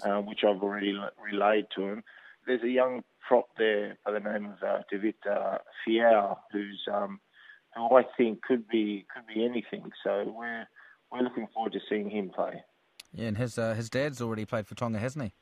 uh, 0.03 0.21
which 0.21 0.39
I've 0.43 0.61
already 0.61 0.97
relayed 1.23 1.65
to 1.75 1.81
them. 1.81 2.03
There's 2.45 2.63
a 2.63 2.69
young 2.69 3.03
prop 3.27 3.47
there 3.57 3.97
by 4.05 4.11
the 4.11 4.19
name 4.19 4.45
of 4.45 4.63
uh, 4.63 4.79
David 4.91 5.15
uh, 5.29 5.57
Fiao, 5.85 6.37
who's 6.51 6.81
um, 6.91 7.19
who 7.75 7.95
I 7.95 8.03
think 8.17 8.41
could 8.41 8.67
be 8.67 9.05
could 9.13 9.25
be 9.33 9.45
anything. 9.45 9.91
So 10.03 10.33
we're 10.35 10.67
we're 11.11 11.21
looking 11.21 11.47
forward 11.53 11.73
to 11.73 11.79
seeing 11.89 12.09
him 12.09 12.29
play. 12.29 12.63
Yeah, 13.13 13.27
and 13.27 13.37
his 13.37 13.57
uh, 13.57 13.75
his 13.75 13.89
dad's 13.89 14.21
already 14.21 14.45
played 14.45 14.67
for 14.67 14.75
Tonga, 14.75 14.99
hasn't 14.99 15.23
he? 15.25 15.33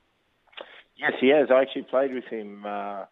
Yes, 0.96 1.14
he 1.20 1.30
has. 1.30 1.48
I 1.50 1.62
actually 1.62 1.84
played 1.84 2.14
with 2.14 2.26
him. 2.26 2.64
Uh, 2.66 3.06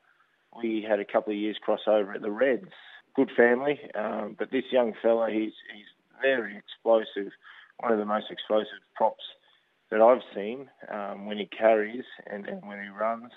we 0.62 0.86
had 0.88 1.00
a 1.00 1.06
couple 1.06 1.34
of 1.34 1.40
years 1.40 1.58
crossover 1.66 2.14
at 2.14 2.22
the 2.22 2.32
Reds 2.32 2.70
good 3.16 3.32
family. 3.36 3.80
Um, 3.96 4.36
but 4.38 4.52
this 4.52 4.66
young 4.72 4.94
fella, 5.02 5.30
he's 5.32 5.54
he's 5.74 5.90
very 6.22 6.58
explosive. 6.58 7.32
One 7.80 7.94
of 7.94 8.00
the 8.00 8.06
most 8.06 8.26
explosive 8.30 8.84
props 8.96 9.24
that 9.92 10.02
I've 10.02 10.22
seen 10.36 10.70
um, 10.92 11.26
when 11.26 11.38
he 11.38 11.46
carries 11.46 12.04
and, 12.28 12.46
and 12.46 12.62
when 12.68 12.82
he 12.82 12.90
runs. 12.90 13.32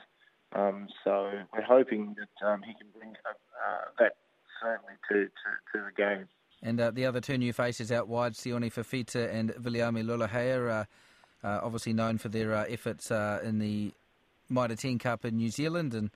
Um, 0.54 0.88
so 1.04 1.30
we're 1.52 1.62
hoping 1.62 2.14
that 2.18 2.46
um, 2.46 2.62
he 2.62 2.74
can 2.74 2.88
bring 2.98 3.10
uh, 3.10 3.90
that 3.98 4.16
certainly 4.60 4.94
to, 5.08 5.24
to, 5.24 5.78
to 5.78 5.84
the 5.86 5.92
game. 5.96 6.28
And 6.62 6.80
uh, 6.80 6.90
the 6.90 7.06
other 7.06 7.20
two 7.20 7.38
new 7.38 7.52
faces 7.52 7.90
out 7.90 8.06
wide, 8.06 8.34
Sione 8.34 8.72
Fifita 8.72 9.32
and 9.32 9.50
Viliami 9.50 10.04
Lolohea, 10.04 10.58
are 10.58 10.86
uh, 11.42 11.60
obviously 11.62 11.92
known 11.92 12.18
for 12.18 12.28
their 12.28 12.54
uh, 12.54 12.64
efforts 12.68 13.10
uh, 13.10 13.40
in 13.42 13.58
the 13.58 13.92
Mitre 14.48 14.76
10 14.76 14.98
Cup 14.98 15.24
in 15.24 15.36
New 15.36 15.48
Zealand 15.48 15.94
and 15.94 16.10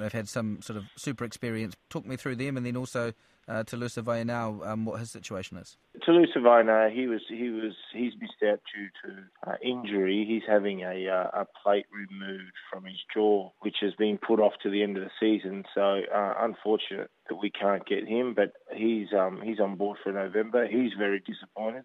they've 0.00 0.12
had 0.12 0.28
some 0.28 0.62
sort 0.62 0.76
of 0.76 0.84
super 0.96 1.24
experience. 1.24 1.76
Talk 1.88 2.06
me 2.06 2.16
through 2.16 2.36
them, 2.36 2.56
and 2.56 2.66
then 2.66 2.76
also 2.76 3.12
uh, 3.48 3.64
Telusa 3.64 4.02
Veainu, 4.02 4.66
um, 4.66 4.84
what 4.84 5.00
his 5.00 5.10
situation 5.10 5.56
is. 5.56 5.76
Telusa 6.06 6.36
Veainu, 6.36 6.92
he 6.92 7.06
was 7.06 7.20
he 7.28 7.50
was 7.50 7.72
he's 7.92 8.12
missed 8.20 8.42
out 8.48 8.60
due 8.72 8.88
to 9.04 9.50
uh, 9.50 9.56
injury. 9.62 10.24
He's 10.26 10.48
having 10.48 10.82
a 10.82 11.08
uh, 11.08 11.40
a 11.42 11.46
plate 11.62 11.86
removed 11.92 12.52
from 12.72 12.84
his 12.84 12.98
jaw, 13.12 13.50
which 13.60 13.76
has 13.80 13.92
been 13.94 14.18
put 14.18 14.40
off 14.40 14.52
to 14.62 14.70
the 14.70 14.82
end 14.82 14.96
of 14.96 15.04
the 15.04 15.10
season. 15.18 15.64
So 15.74 16.00
uh, 16.14 16.34
unfortunate 16.38 17.10
that 17.28 17.36
we 17.36 17.50
can't 17.50 17.86
get 17.86 18.06
him, 18.06 18.34
but 18.34 18.52
he's 18.74 19.08
um, 19.12 19.40
he's 19.42 19.60
on 19.60 19.76
board 19.76 19.98
for 20.02 20.12
November. 20.12 20.66
He's 20.68 20.92
very 20.96 21.20
disappointed. 21.20 21.84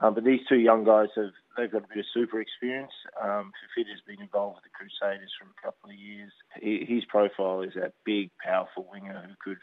Um, 0.00 0.14
but 0.14 0.24
these 0.24 0.40
two 0.48 0.58
young 0.58 0.84
guys 0.84 1.08
have 1.16 1.32
they've 1.56 1.70
got 1.70 1.84
a 1.84 1.88
bit 1.88 1.98
of 1.98 2.04
super 2.12 2.40
experience. 2.40 2.92
Um, 3.20 3.52
Fifita 3.60 3.90
has 3.90 4.00
been 4.06 4.20
involved 4.20 4.56
with 4.56 4.64
the 4.64 4.76
Crusaders 4.76 5.32
for 5.38 5.46
a 5.46 5.62
couple 5.62 5.90
of 5.90 5.96
years. 5.96 6.32
He, 6.60 6.84
his 6.88 7.04
profile 7.04 7.62
is 7.62 7.74
that 7.74 7.92
big, 8.04 8.30
powerful 8.44 8.88
winger 8.90 9.22
who 9.26 9.34
could 9.42 9.60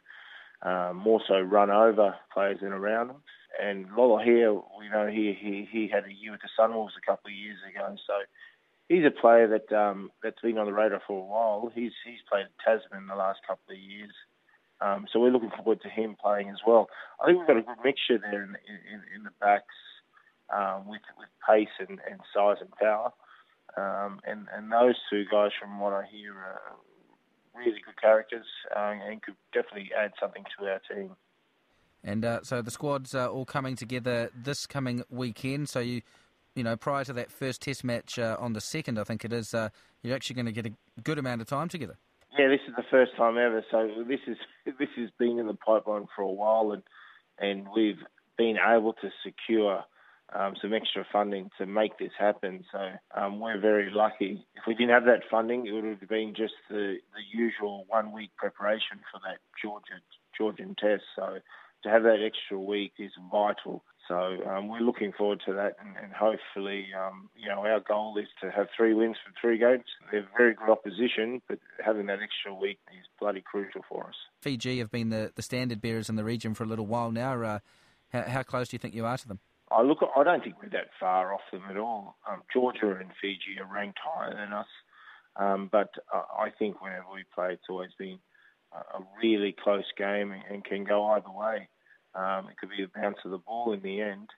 um, 0.62 0.98
more 0.98 1.22
so 1.28 1.40
run 1.40 1.70
over 1.70 2.16
players 2.34 2.60
than 2.62 2.74
around 2.74 3.10
him. 3.12 3.22
And 3.62 3.88
Lolohea, 3.90 4.62
we 4.78 4.90
know 4.90 5.08
he, 5.08 5.36
he 5.40 5.68
he 5.72 5.90
had 5.92 6.06
a 6.06 6.14
year 6.14 6.32
with 6.32 6.42
the 6.42 6.50
Sunwolves 6.58 6.98
a 6.98 7.06
couple 7.06 7.30
of 7.30 7.36
years 7.36 7.58
ago, 7.68 7.96
so 8.06 8.14
he's 8.88 9.06
a 9.06 9.12
player 9.12 9.48
that 9.48 9.76
um, 9.76 10.12
that's 10.22 10.40
been 10.42 10.58
on 10.58 10.68
the 10.68 10.74
radar 10.74 11.02
for 11.08 11.20
a 11.20 11.26
while. 11.26 11.72
He's 11.74 11.92
he's 12.06 12.22
played 12.30 12.46
Tasman 12.64 13.08
the 13.08 13.16
last 13.16 13.40
couple 13.48 13.74
of 13.74 13.80
years. 13.80 14.14
Um, 14.82 15.08
so 15.12 15.20
we're 15.20 15.32
looking 15.32 15.52
forward 15.52 15.82
to 15.82 15.90
him 15.90 16.16
playing 16.22 16.50
as 16.50 16.60
well. 16.66 16.88
I 17.22 17.26
think 17.26 17.40
we've 17.40 17.48
got 17.48 17.58
a 17.58 17.62
good 17.62 17.84
mixture 17.84 18.18
there 18.18 18.44
in, 18.44 18.56
in, 18.70 19.02
in 19.16 19.24
the 19.24 19.32
backs 19.42 19.76
um, 20.56 20.88
with 20.88 21.02
with 21.18 21.30
pace 21.48 21.74
and, 21.80 22.00
and 22.10 22.20
size 22.34 22.58
and 22.62 22.72
power. 22.72 23.12
Um, 23.78 24.20
and 24.26 24.48
and 24.56 24.72
those 24.72 24.96
two 25.10 25.26
guys, 25.32 25.52
from 25.60 25.80
what 25.80 25.94
I 25.94 26.06
hear, 26.12 26.34
are 26.34 26.62
really 27.54 27.82
good 27.86 28.00
characters 28.02 28.46
uh, 28.76 28.94
and 29.04 29.22
could 29.22 29.36
definitely 29.54 29.92
add 29.98 30.12
something 30.20 30.44
to 30.58 30.66
our 30.66 30.82
team. 30.92 31.16
And 32.04 32.24
uh, 32.24 32.40
so 32.44 32.62
the 32.62 32.72
squad's 32.72 33.14
uh, 33.14 33.30
all 33.30 33.46
coming 33.46 33.76
together 33.76 34.30
this 34.34 34.66
coming 34.66 35.04
weekend. 35.10 35.68
So 35.70 35.80
you, 35.80 36.02
you 36.56 36.64
know, 36.64 36.78
prior 36.78 37.04
to 37.04 37.14
that 37.14 37.32
first 37.32 37.62
Test 37.62 37.84
match 37.84 38.18
uh, 38.18 38.38
on 38.40 38.54
the 38.54 38.62
second, 38.62 38.98
I 38.98 39.04
think 39.04 39.26
it 39.26 39.34
is, 39.34 39.54
uh, 39.54 39.70
you're 40.02 40.16
actually 40.16 40.36
going 40.36 40.46
to 40.46 40.52
get 40.52 40.66
a 40.66 41.02
good 41.02 41.18
amount 41.18 41.42
of 41.42 41.48
time 41.48 41.68
together. 41.68 41.98
Yeah, 42.38 42.48
this 42.48 42.62
is 42.68 42.76
the 42.76 42.84
first 42.90 43.16
time 43.18 43.38
ever. 43.38 43.66
So 43.70 43.90
this 44.08 44.20
is 44.28 44.38
this 44.80 44.90
has 44.98 45.10
been 45.18 45.40
in 45.40 45.48
the 45.48 45.56
pipeline 45.56 46.08
for 46.16 46.22
a 46.22 46.32
while, 46.32 46.72
and 46.72 46.84
and 47.40 47.68
we've 47.76 48.00
been 48.38 48.58
able 48.58 48.94
to 48.94 49.10
secure 49.24 49.84
um, 50.36 50.54
some 50.62 50.74
extra 50.74 51.06
funding 51.12 51.50
to 51.58 51.66
make 51.66 51.98
this 51.98 52.12
happen. 52.18 52.64
So 52.72 52.80
um, 53.16 53.40
we're 53.40 53.60
very 53.60 53.90
lucky. 53.92 54.46
If 54.56 54.64
we 54.68 54.76
didn't 54.76 54.92
have 54.92 55.06
that 55.06 55.22
funding, 55.30 55.68
it 55.68 55.72
would 55.72 55.86
have 55.86 56.10
been 56.10 56.34
just 56.36 56.54
the, 56.70 56.98
the 57.14 57.38
usual 57.38 57.86
one 57.88 58.12
week 58.12 58.32
preparation 58.38 59.00
for 59.12 59.20
that 59.26 59.40
Georgia, 59.62 60.02
Georgian 60.38 60.76
test. 60.76 61.04
So 61.16 61.40
to 61.84 61.90
have 61.90 62.04
that 62.04 62.18
extra 62.24 62.60
week 62.60 62.94
is 63.00 63.12
vital. 63.32 63.84
So 64.08 64.16
um, 64.50 64.70
we're 64.70 64.80
looking 64.80 65.14
forward 65.16 65.40
to 65.46 65.54
that, 65.54 65.76
and, 65.80 65.96
and 66.04 66.12
hopefully, 66.12 66.88
um, 67.00 67.30
you 67.38 67.48
know, 67.48 67.60
our 67.60 67.80
goal 67.80 68.18
is 68.18 68.26
to 68.42 68.50
have 68.50 68.66
three 68.76 68.96
wins 68.96 69.18
from 69.24 69.34
three 69.40 69.60
games. 69.60 69.84
They're 70.12 70.28
very 70.36 70.56
good 70.56 70.68
opposition, 70.68 71.44
but 71.48 71.60
having 71.84 72.08
that 72.08 72.18
extra 72.20 72.52
week 72.56 72.80
is 72.90 73.06
bloody 73.20 73.42
crucial 73.42 73.82
for 73.88 74.08
us. 74.08 74.16
Fiji 74.42 74.80
have 74.80 74.90
been 74.90 75.10
the, 75.10 75.32
the 75.36 75.44
standard 75.44 75.80
bearers 75.80 76.10
in 76.10 76.16
the 76.16 76.24
region 76.24 76.56
for 76.56 76.64
a 76.64 76.68
little 76.68 76.88
while 76.88 77.12
now. 77.12 77.40
Uh, 77.40 77.60
how, 78.12 78.24
how 78.24 78.44
close 78.44 78.70
do 78.70 78.76
you 78.76 78.80
think 78.80 78.96
you 78.96 79.06
are 79.06 79.18
to 79.18 79.28
them? 79.28 79.40
I 79.72 79.82
look, 79.84 80.00
I 80.16 80.24
don't 80.24 80.44
think 80.44 80.56
we're 80.62 80.70
that 80.70 80.90
far 81.00 81.34
off 81.34 81.42
them 81.52 81.64
at 81.70 81.78
all. 81.78 82.18
Um, 82.30 82.42
Georgia 82.52 82.98
and 83.00 83.12
Fiji 83.22 83.60
are 83.60 83.72
ranked 83.72 84.00
higher 84.04 84.34
than 84.34 84.54
us, 84.54 84.68
um, 85.36 85.70
but 85.72 85.94
uh, 86.14 86.24
I 86.38 86.50
think 86.58 86.82
whenever 86.82 87.06
we 87.14 87.24
play, 87.36 87.54
it's 87.54 87.70
always 87.70 87.92
been 87.98 88.20
a 88.74 89.02
really 89.22 89.56
close 89.64 89.90
game 89.98 90.34
and 90.50 90.64
can 90.64 90.84
go 90.84 91.06
either 91.18 91.32
way. 91.32 91.70
Um, 92.14 92.50
it 92.50 92.58
could 92.58 92.70
be 92.70 92.84
a 92.84 93.00
bounce 93.00 93.18
of 93.26 93.32
the 93.32 93.38
ball 93.38 93.74
in 93.74 93.82
the 93.82 94.02
end. 94.02 94.30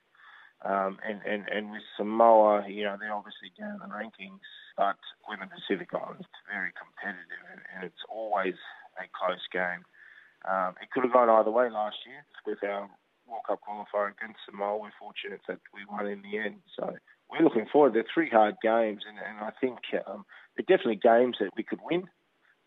Um, 0.64 0.98
and, 1.02 1.20
and, 1.26 1.48
and 1.48 1.70
with 1.72 1.82
Samoa, 1.96 2.68
you 2.68 2.84
know, 2.84 2.96
they're 2.98 3.12
obviously 3.12 3.50
down 3.58 3.80
the 3.82 3.90
rankings, 3.90 4.46
but 4.76 4.96
we're 5.26 5.36
the 5.36 5.50
Pacific 5.50 5.90
Islands, 5.92 6.22
it's 6.22 6.46
very 6.46 6.70
competitive 6.78 7.44
and, 7.50 7.60
and 7.74 7.84
it's 7.84 8.04
always 8.08 8.54
a 8.96 9.10
close 9.10 9.42
game. 9.52 9.82
Um, 10.46 10.74
it 10.80 10.90
could 10.94 11.02
have 11.02 11.12
gone 11.12 11.28
either 11.28 11.50
way 11.50 11.68
last 11.68 11.98
year 12.06 12.22
with 12.46 12.62
our 12.62 12.88
World 13.32 13.48
Cup 13.48 13.60
qualifier 13.64 14.12
against 14.12 14.44
Samoa. 14.44 14.76
We're 14.76 15.00
fortunate 15.00 15.40
that 15.48 15.58
we 15.72 15.80
won 15.88 16.06
in 16.06 16.20
the 16.20 16.36
end. 16.38 16.60
So 16.76 16.92
we're 17.30 17.42
looking 17.42 17.66
forward. 17.72 17.94
They're 17.94 18.12
three 18.12 18.28
hard 18.28 18.56
games, 18.62 19.02
and, 19.08 19.16
and 19.16 19.40
I 19.40 19.50
think 19.60 19.78
um, 20.06 20.24
they're 20.54 20.68
definitely 20.68 21.00
games 21.00 21.36
that 21.40 21.50
we 21.56 21.62
could 21.64 21.80
win, 21.82 22.04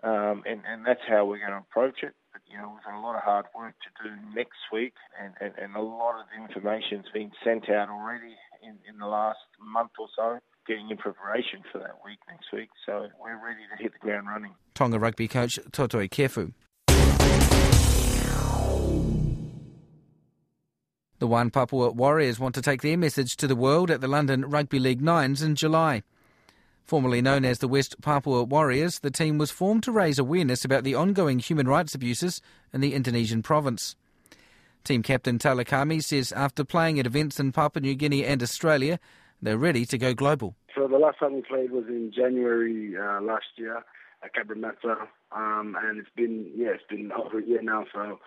um, 0.04 0.42
and, 0.50 0.66
and 0.66 0.86
that's 0.86 1.06
how 1.08 1.26
we're 1.26 1.40
going 1.40 1.54
to 1.54 1.64
approach 1.70 2.02
it. 2.02 2.14
But, 2.34 2.42
you 2.50 2.58
know, 2.58 2.74
we've 2.74 2.84
got 2.84 2.98
a 2.98 3.06
lot 3.06 3.16
of 3.16 3.22
hard 3.22 3.46
work 3.56 3.76
to 3.86 3.90
do 4.04 4.10
next 4.34 4.60
week, 4.74 4.94
and, 5.22 5.34
and, 5.40 5.54
and 5.62 5.76
a 5.76 5.82
lot 5.82 6.20
of 6.20 6.26
information's 6.36 7.06
been 7.14 7.32
sent 7.44 7.70
out 7.70 7.90
already 7.90 8.36
in, 8.62 8.76
in 8.90 8.98
the 9.00 9.08
last 9.08 9.46
month 9.62 9.92
or 10.00 10.08
so 10.16 10.40
getting 10.68 10.90
in 10.90 10.98
preparation 10.98 11.62
for 11.72 11.78
that 11.78 12.02
week 12.04 12.18
next 12.28 12.52
week. 12.52 12.70
So 12.86 13.08
we're 13.22 13.38
ready 13.38 13.62
to 13.70 13.82
hit 13.82 13.94
the 13.94 14.00
ground 14.00 14.28
running. 14.28 14.56
Tonga 14.74 14.98
rugby 14.98 15.28
coach 15.28 15.60
Toutai 15.72 16.10
Kefu. 16.10 16.54
The 21.20 21.28
Wan 21.28 21.50
Papua 21.50 21.92
Warriors 21.92 22.40
want 22.40 22.56
to 22.56 22.62
take 22.62 22.82
their 22.82 22.98
message 22.98 23.38
to 23.38 23.48
the 23.48 23.56
world 23.56 23.90
at 23.90 24.02
the 24.02 24.08
London 24.08 24.50
Rugby 24.50 24.80
League 24.80 25.02
Nines 25.02 25.42
in 25.42 25.56
July. 25.56 26.04
Formerly 26.84 27.22
known 27.22 27.46
as 27.46 27.60
the 27.60 27.70
West 27.70 28.02
Papua 28.02 28.44
Warriors, 28.44 29.00
the 29.00 29.10
team 29.10 29.38
was 29.38 29.50
formed 29.50 29.84
to 29.84 29.94
raise 29.94 30.20
awareness 30.20 30.66
about 30.66 30.84
the 30.84 30.94
ongoing 30.94 31.40
human 31.40 31.70
rights 31.70 31.96
abuses 31.96 32.42
in 32.74 32.82
the 32.82 32.94
Indonesian 32.94 33.42
province. 33.42 33.96
Team 34.84 35.04
captain 35.04 35.40
Talakami 35.40 36.04
says 36.04 36.34
after 36.34 36.66
playing 36.66 37.00
at 37.00 37.08
events 37.08 37.40
in 37.40 37.54
Papua 37.54 37.82
New 37.82 37.96
Guinea 37.96 38.26
and 38.26 38.44
Australia, 38.44 39.00
they're 39.42 39.58
ready 39.58 39.86
to 39.86 39.98
go 39.98 40.14
global. 40.14 40.54
So 40.76 40.86
the 40.86 40.98
last 40.98 41.20
time 41.20 41.34
we 41.34 41.42
played 41.44 41.72
was 41.72 41.86
in 41.88 42.12
January 42.14 42.94
uh, 42.98 43.22
last 43.22 43.46
year 43.56 43.86
at 44.22 44.36
Cabramatta, 44.36 45.08
um, 45.32 45.78
and 45.82 45.98
it's 45.98 46.10
been 46.18 46.52
yeah, 46.56 46.72
it's 46.72 46.84
been 46.90 47.10
over 47.14 47.40
a 47.40 47.46
year 47.46 47.62
now. 47.62 47.86
So 47.94 48.20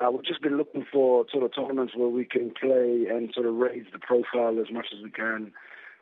uh, 0.00 0.10
we've 0.10 0.24
just 0.24 0.42
been 0.42 0.56
looking 0.56 0.84
for 0.92 1.24
sort 1.30 1.44
of 1.44 1.54
tournaments 1.54 1.94
where 1.96 2.08
we 2.08 2.24
can 2.24 2.52
play 2.58 3.06
and 3.10 3.30
sort 3.34 3.46
of 3.46 3.54
raise 3.54 3.84
the 3.92 3.98
profile 3.98 4.58
as 4.60 4.72
much 4.72 4.86
as 4.92 5.02
we 5.02 5.10
can 5.10 5.52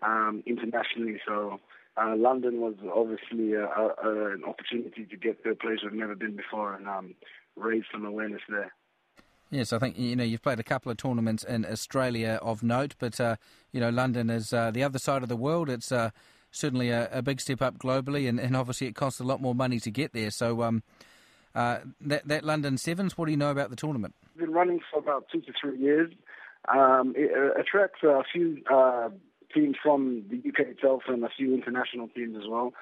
um, 0.03 0.43
internationally. 0.47 1.21
So 1.27 1.61
uh, 1.97 2.15
London 2.17 2.61
was 2.61 2.75
obviously 2.95 3.55
a, 3.55 3.65
a, 3.67 4.33
an 4.33 4.43
opportunity 4.47 5.05
to 5.05 5.17
get 5.17 5.43
to 5.45 5.51
a 5.51 5.55
place 5.55 5.79
we've 5.83 5.93
never 5.93 6.15
been 6.15 6.37
before 6.37 6.75
and 6.75 6.89
um, 6.89 7.15
raise 7.57 7.85
some 7.93 8.05
awareness 8.05 8.43
there. 8.49 8.73
Yes, 9.51 9.73
I 9.73 9.79
think 9.79 9.99
you 9.99 10.17
know 10.17 10.25
you've 10.25 10.43
played 10.43 10.59
a 10.59 10.65
couple 10.65 10.91
of 10.91 10.99
tournaments 10.99 11.45
in 11.45 11.65
Australia 11.65 12.41
of 12.43 12.63
note, 12.63 12.95
but 12.99 13.21
uh, 13.21 13.37
you 13.73 13.81
know 13.81 13.91
London 13.91 14.29
is 14.31 14.53
uh, 14.53 14.71
the 14.73 14.83
other 14.83 14.99
side 14.99 15.23
of 15.23 15.29
the 15.29 15.37
world. 15.37 15.69
It's 15.71 15.93
uh, 15.93 16.11
certainly 16.51 16.91
a, 16.91 17.09
a, 17.13 17.23
big 17.23 17.41
step 17.41 17.63
up 17.63 17.79
globally, 17.79 18.29
and, 18.29 18.41
and, 18.41 18.57
obviously 18.57 18.87
it 18.87 18.95
costs 18.95 19.21
a 19.21 19.25
lot 19.25 19.41
more 19.41 19.55
money 19.55 19.79
to 19.81 19.91
get 19.91 20.13
there. 20.13 20.31
So 20.31 20.63
um, 20.63 20.83
uh, 21.55 21.79
that 22.01 22.27
that 22.29 22.45
London 22.45 22.77
Sevens, 22.79 23.17
what 23.17 23.27
do 23.27 23.31
you 23.31 23.37
know 23.37 23.51
about 23.51 23.71
the 23.71 23.77
tournament? 23.77 24.15
It's 24.23 24.41
been 24.41 24.53
running 24.53 24.81
for 24.91 24.99
about 24.99 25.27
two 25.31 25.41
to 25.43 25.53
three 25.61 25.79
years. 25.79 26.13
Um, 26.69 27.15
it 27.17 27.31
uh, 27.37 27.61
attracts 27.61 28.03
a 28.03 28.23
few 28.33 28.63
uh, 28.73 29.11
teams 29.55 29.77
from 29.83 30.25
the 30.31 30.37
UK 30.37 30.69
itself 30.69 31.03
and 31.09 31.25
a 31.25 31.29
few 31.37 31.55
international 31.55 32.09
teams 32.09 32.37
as 32.37 32.49
well. 32.49 32.73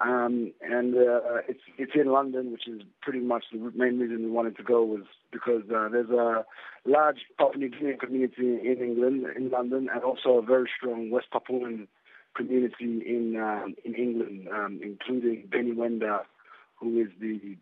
Um, 0.00 0.52
and 0.60 0.94
uh, 0.94 1.42
it's 1.48 1.62
it's 1.76 1.92
in 1.94 2.12
London, 2.12 2.52
which 2.52 2.68
is 2.68 2.82
pretty 3.02 3.18
much 3.18 3.44
the 3.52 3.58
main 3.74 3.98
reason 3.98 4.24
we 4.24 4.30
wanted 4.30 4.56
to 4.58 4.62
go 4.62 4.84
was 4.84 5.02
because 5.32 5.62
uh, 5.74 5.88
there's 5.88 6.10
a 6.10 6.44
large 6.84 7.18
Papua 7.36 7.56
New 7.56 7.70
Guinean 7.70 7.98
community 7.98 8.60
in 8.64 8.76
England, 8.80 9.26
in 9.36 9.50
London, 9.50 9.88
and 9.92 10.04
also 10.04 10.38
a 10.38 10.42
very 10.42 10.70
strong 10.76 11.10
West 11.10 11.26
Papuan 11.32 11.88
community 12.36 13.02
in 13.04 13.36
uh, 13.36 13.64
in 13.84 13.94
England, 13.94 14.48
um, 14.52 14.78
including 14.82 15.48
Benny 15.50 15.72
Wenda, 15.72 16.20
who 16.76 17.00
is 17.00 17.08
the 17.20 17.56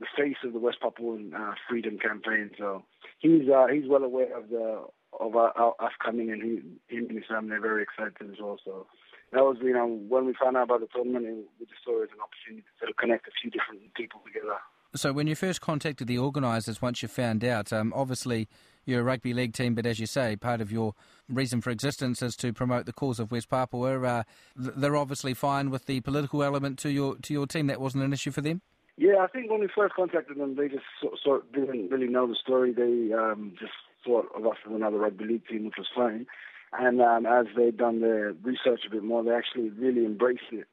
the 0.00 0.06
face 0.16 0.36
of 0.44 0.52
the 0.52 0.58
West 0.58 0.78
Papuan 0.80 1.32
uh, 1.34 1.54
freedom 1.68 1.98
campaign. 1.98 2.50
So 2.58 2.84
he's 3.18 3.48
uh, 3.48 3.66
he's 3.66 3.88
well 3.88 4.04
aware 4.04 4.36
of 4.36 4.48
the 4.48 4.84
of 5.18 5.34
our, 5.36 5.52
our, 5.56 5.74
us 5.80 5.92
coming, 6.04 6.30
and 6.30 6.42
he, 6.42 6.94
him 6.94 7.06
and 7.08 7.16
his 7.16 7.26
family 7.28 7.56
are 7.56 7.60
very 7.60 7.82
excited 7.82 8.30
as 8.30 8.36
well. 8.40 8.58
So 8.64 8.86
that 9.32 9.42
was, 9.42 9.56
you 9.62 9.72
know, 9.72 9.86
when 9.86 10.26
we 10.26 10.34
found 10.40 10.56
out 10.56 10.64
about 10.64 10.80
the 10.80 10.88
tournament, 10.94 11.46
we 11.58 11.66
just 11.66 11.84
saw 11.84 12.00
it 12.00 12.04
as 12.04 12.08
an 12.12 12.20
opportunity 12.20 12.66
to 12.80 12.92
connect 12.94 13.26
a 13.26 13.30
few 13.40 13.50
different 13.50 13.94
people 13.94 14.20
together. 14.26 14.56
So 14.94 15.12
when 15.12 15.26
you 15.26 15.34
first 15.34 15.60
contacted 15.60 16.08
the 16.08 16.18
organisers, 16.18 16.80
once 16.80 17.02
you 17.02 17.08
found 17.08 17.44
out, 17.44 17.72
um, 17.74 17.92
obviously 17.94 18.48
you're 18.86 19.02
a 19.02 19.04
rugby 19.04 19.34
league 19.34 19.52
team, 19.52 19.74
but 19.74 19.84
as 19.84 20.00
you 20.00 20.06
say, 20.06 20.34
part 20.34 20.62
of 20.62 20.72
your 20.72 20.94
reason 21.28 21.60
for 21.60 21.68
existence 21.70 22.22
is 22.22 22.36
to 22.36 22.54
promote 22.54 22.86
the 22.86 22.92
cause 22.92 23.20
of 23.20 23.30
West 23.30 23.50
Papua. 23.50 24.00
Uh, 24.00 24.22
they're 24.56 24.96
obviously 24.96 25.34
fine 25.34 25.68
with 25.68 25.84
the 25.84 26.00
political 26.00 26.42
element 26.42 26.78
to 26.78 26.90
your 26.90 27.16
to 27.16 27.34
your 27.34 27.46
team. 27.46 27.66
That 27.66 27.82
wasn't 27.82 28.04
an 28.04 28.14
issue 28.14 28.30
for 28.30 28.40
them. 28.40 28.62
Yeah, 28.98 29.18
I 29.22 29.28
think 29.28 29.48
when 29.48 29.60
we 29.60 29.68
first 29.72 29.94
contacted 29.94 30.38
them, 30.38 30.56
they 30.56 30.66
just 30.66 30.82
sort, 31.00 31.18
sort 31.22 31.52
didn't 31.52 31.88
really 31.88 32.08
know 32.08 32.26
the 32.26 32.34
story. 32.34 32.72
They 32.72 33.14
um, 33.14 33.54
just 33.58 33.72
thought 34.04 34.26
of 34.34 34.44
us 34.44 34.56
as 34.66 34.72
another 34.74 34.98
rugby 34.98 35.24
league 35.24 35.46
team, 35.46 35.66
which 35.66 35.78
was 35.78 35.86
fine. 35.94 36.26
And 36.72 37.00
um, 37.00 37.24
as 37.24 37.46
they've 37.56 37.76
done 37.76 38.00
their 38.00 38.32
research 38.42 38.80
a 38.86 38.90
bit 38.90 39.04
more, 39.04 39.22
they 39.22 39.30
actually 39.30 39.70
really 39.70 40.04
embraced 40.04 40.50
it. 40.50 40.66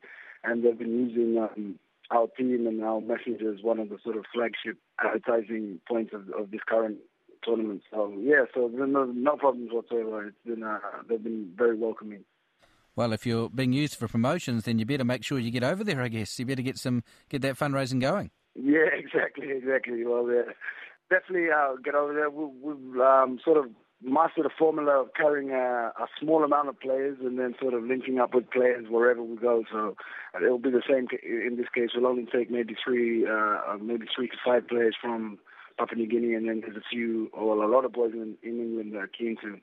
And 0.44 0.66
they've 0.66 0.78
been 0.78 1.08
using 1.08 1.38
um, 1.38 1.80
our 2.10 2.26
team 2.36 2.66
and 2.66 2.84
our 2.84 3.00
message 3.00 3.42
as 3.42 3.64
one 3.64 3.80
of 3.80 3.90
the 3.90 4.00
sort 4.04 4.18
of 4.18 4.26
flagship 4.34 4.78
advertising 5.00 5.80
points 5.88 6.12
of, 6.12 6.28
of 6.32 6.50
this 6.50 6.62
current 6.68 6.98
tournament. 7.44 7.84
So, 7.92 8.12
yeah, 8.20 8.46
so 8.56 8.72
no, 8.74 9.06
no 9.06 9.36
problems 9.38 9.70
whatsoever. 9.72 10.26
It's 10.26 10.38
been, 10.44 10.64
uh, 10.64 10.80
they've 11.08 11.24
been 11.24 11.54
very 11.56 11.78
welcoming. 11.78 12.24
Well, 12.96 13.12
if 13.12 13.26
you're 13.26 13.50
being 13.50 13.74
used 13.74 13.96
for 13.96 14.08
promotions, 14.08 14.64
then 14.64 14.80
you 14.80 14.86
better 14.86 15.04
make 15.04 15.24
sure 15.24 15.38
you 15.38 15.52
get 15.52 15.64
over 15.64 15.84
there. 15.84 16.02
I 16.02 16.08
guess 16.08 16.40
you 16.40 16.46
better 16.46 16.62
get 16.62 16.78
some 16.78 17.04
get 17.30 17.42
that 17.42 17.56
fundraising 17.56 18.00
going. 18.00 18.32
Yeah, 18.56 18.88
exactly, 18.94 19.52
exactly. 19.52 20.06
Well, 20.06 20.30
yeah, 20.32 20.54
definitely 21.10 21.50
uh, 21.52 21.76
get 21.84 21.96
over 21.96 22.14
there. 22.14 22.30
We, 22.30 22.46
we've 22.46 23.02
um, 23.02 23.40
sort 23.44 23.58
of 23.58 23.72
master 24.02 24.44
the 24.44 24.50
formula 24.58 25.02
of 25.02 25.14
carrying 25.16 25.52
a, 25.52 25.92
a, 25.98 26.08
small 26.20 26.44
amount 26.44 26.70
of 26.70 26.80
players 26.80 27.18
and 27.22 27.40
then 27.40 27.56
sort 27.60 27.74
of 27.74 27.84
linking 27.84 28.20
up 28.20 28.36
with 28.36 28.50
players 28.52 28.86
wherever 28.90 29.24
we 29.24 29.36
go. 29.38 29.64
So 29.72 29.96
uh, 30.34 30.46
it'll 30.46 30.60
be 30.60 30.70
the 30.70 30.84
same 30.88 31.08
in 31.24 31.58
this 31.58 31.68
case. 31.74 31.90
We'll 31.96 32.08
only 32.08 32.26
take 32.26 32.52
maybe 32.52 32.76
three, 32.84 33.26
uh, 33.26 33.32
uh, 33.68 33.78
maybe 33.82 34.06
three 34.16 34.28
to 34.28 34.36
five 34.46 34.68
players 34.68 34.96
from 35.02 35.40
Papua 35.78 35.98
New 35.98 36.08
Guinea, 36.08 36.36
and 36.36 36.48
then 36.48 36.62
there's 36.62 36.78
a 36.78 36.90
few, 36.90 37.30
or 37.34 37.62
a 37.62 37.68
lot 37.68 37.86
of 37.86 37.94
boys 37.94 38.14
in, 38.14 38.36
in 38.44 38.60
England 38.60 38.94
that 38.94 39.00
are 39.00 39.08
keen 39.08 39.36
to 39.42 39.60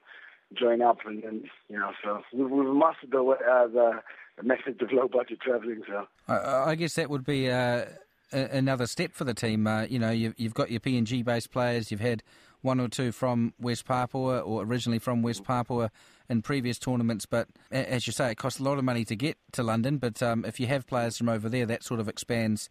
join 0.59 0.83
up, 0.83 0.99
and 1.05 1.23
then 1.23 1.45
you 1.69 1.79
know, 1.79 1.91
so 2.05 2.23
we've, 2.33 2.51
we've 2.51 2.75
mastered 2.75 3.11
the, 3.11 3.19
uh, 3.19 3.67
the, 3.69 4.03
method 4.43 4.81
of 4.81 4.93
low 4.93 5.09
budget 5.09 5.41
travelling. 5.41 5.83
So 5.87 6.07
I, 6.29 6.71
I 6.71 6.75
guess 6.75 6.95
that 6.95 7.11
would 7.11 7.25
be. 7.25 7.51
Uh 7.51 7.85
another 8.33 8.87
step 8.87 9.12
for 9.12 9.25
the 9.25 9.35
team. 9.35 9.67
Uh, 9.67 9.83
you 9.83 9.99
know, 9.99 10.11
you've, 10.11 10.35
you've 10.38 10.55
got 10.55 10.71
your 10.71 10.81
PNG 10.81 11.25
based 11.25 11.51
players. 11.51 11.91
You've 11.91 12.01
had 12.01 12.23
one 12.62 12.81
or 12.81 12.88
two 12.88 13.12
from 13.12 13.53
West 13.61 13.85
Papua 13.85 14.41
or 14.41 14.62
originally 14.62 14.99
from 14.99 15.23
West 15.23 15.45
Papua 15.45 15.91
in 16.29 16.43
previous 16.43 16.79
tournaments. 16.79 17.27
But 17.27 17.49
as 17.71 18.07
you 18.07 18.12
say, 18.12 18.31
it 18.31 18.37
costs 18.37 18.61
a 18.61 18.62
lot 18.62 18.79
of 18.79 18.85
money 18.85 19.05
to 19.05 19.17
get 19.17 19.37
to 19.53 19.62
London. 19.62 19.99
But 19.99 20.23
um, 20.23 20.45
if 20.45 20.59
you 20.61 20.67
have 20.69 20.87
players 20.87 21.19
from 21.19 21.29
over 21.29 21.49
there, 21.49 21.67
that 21.67 21.83
sort 21.83 22.01
of 22.01 22.09
expands 22.09 22.71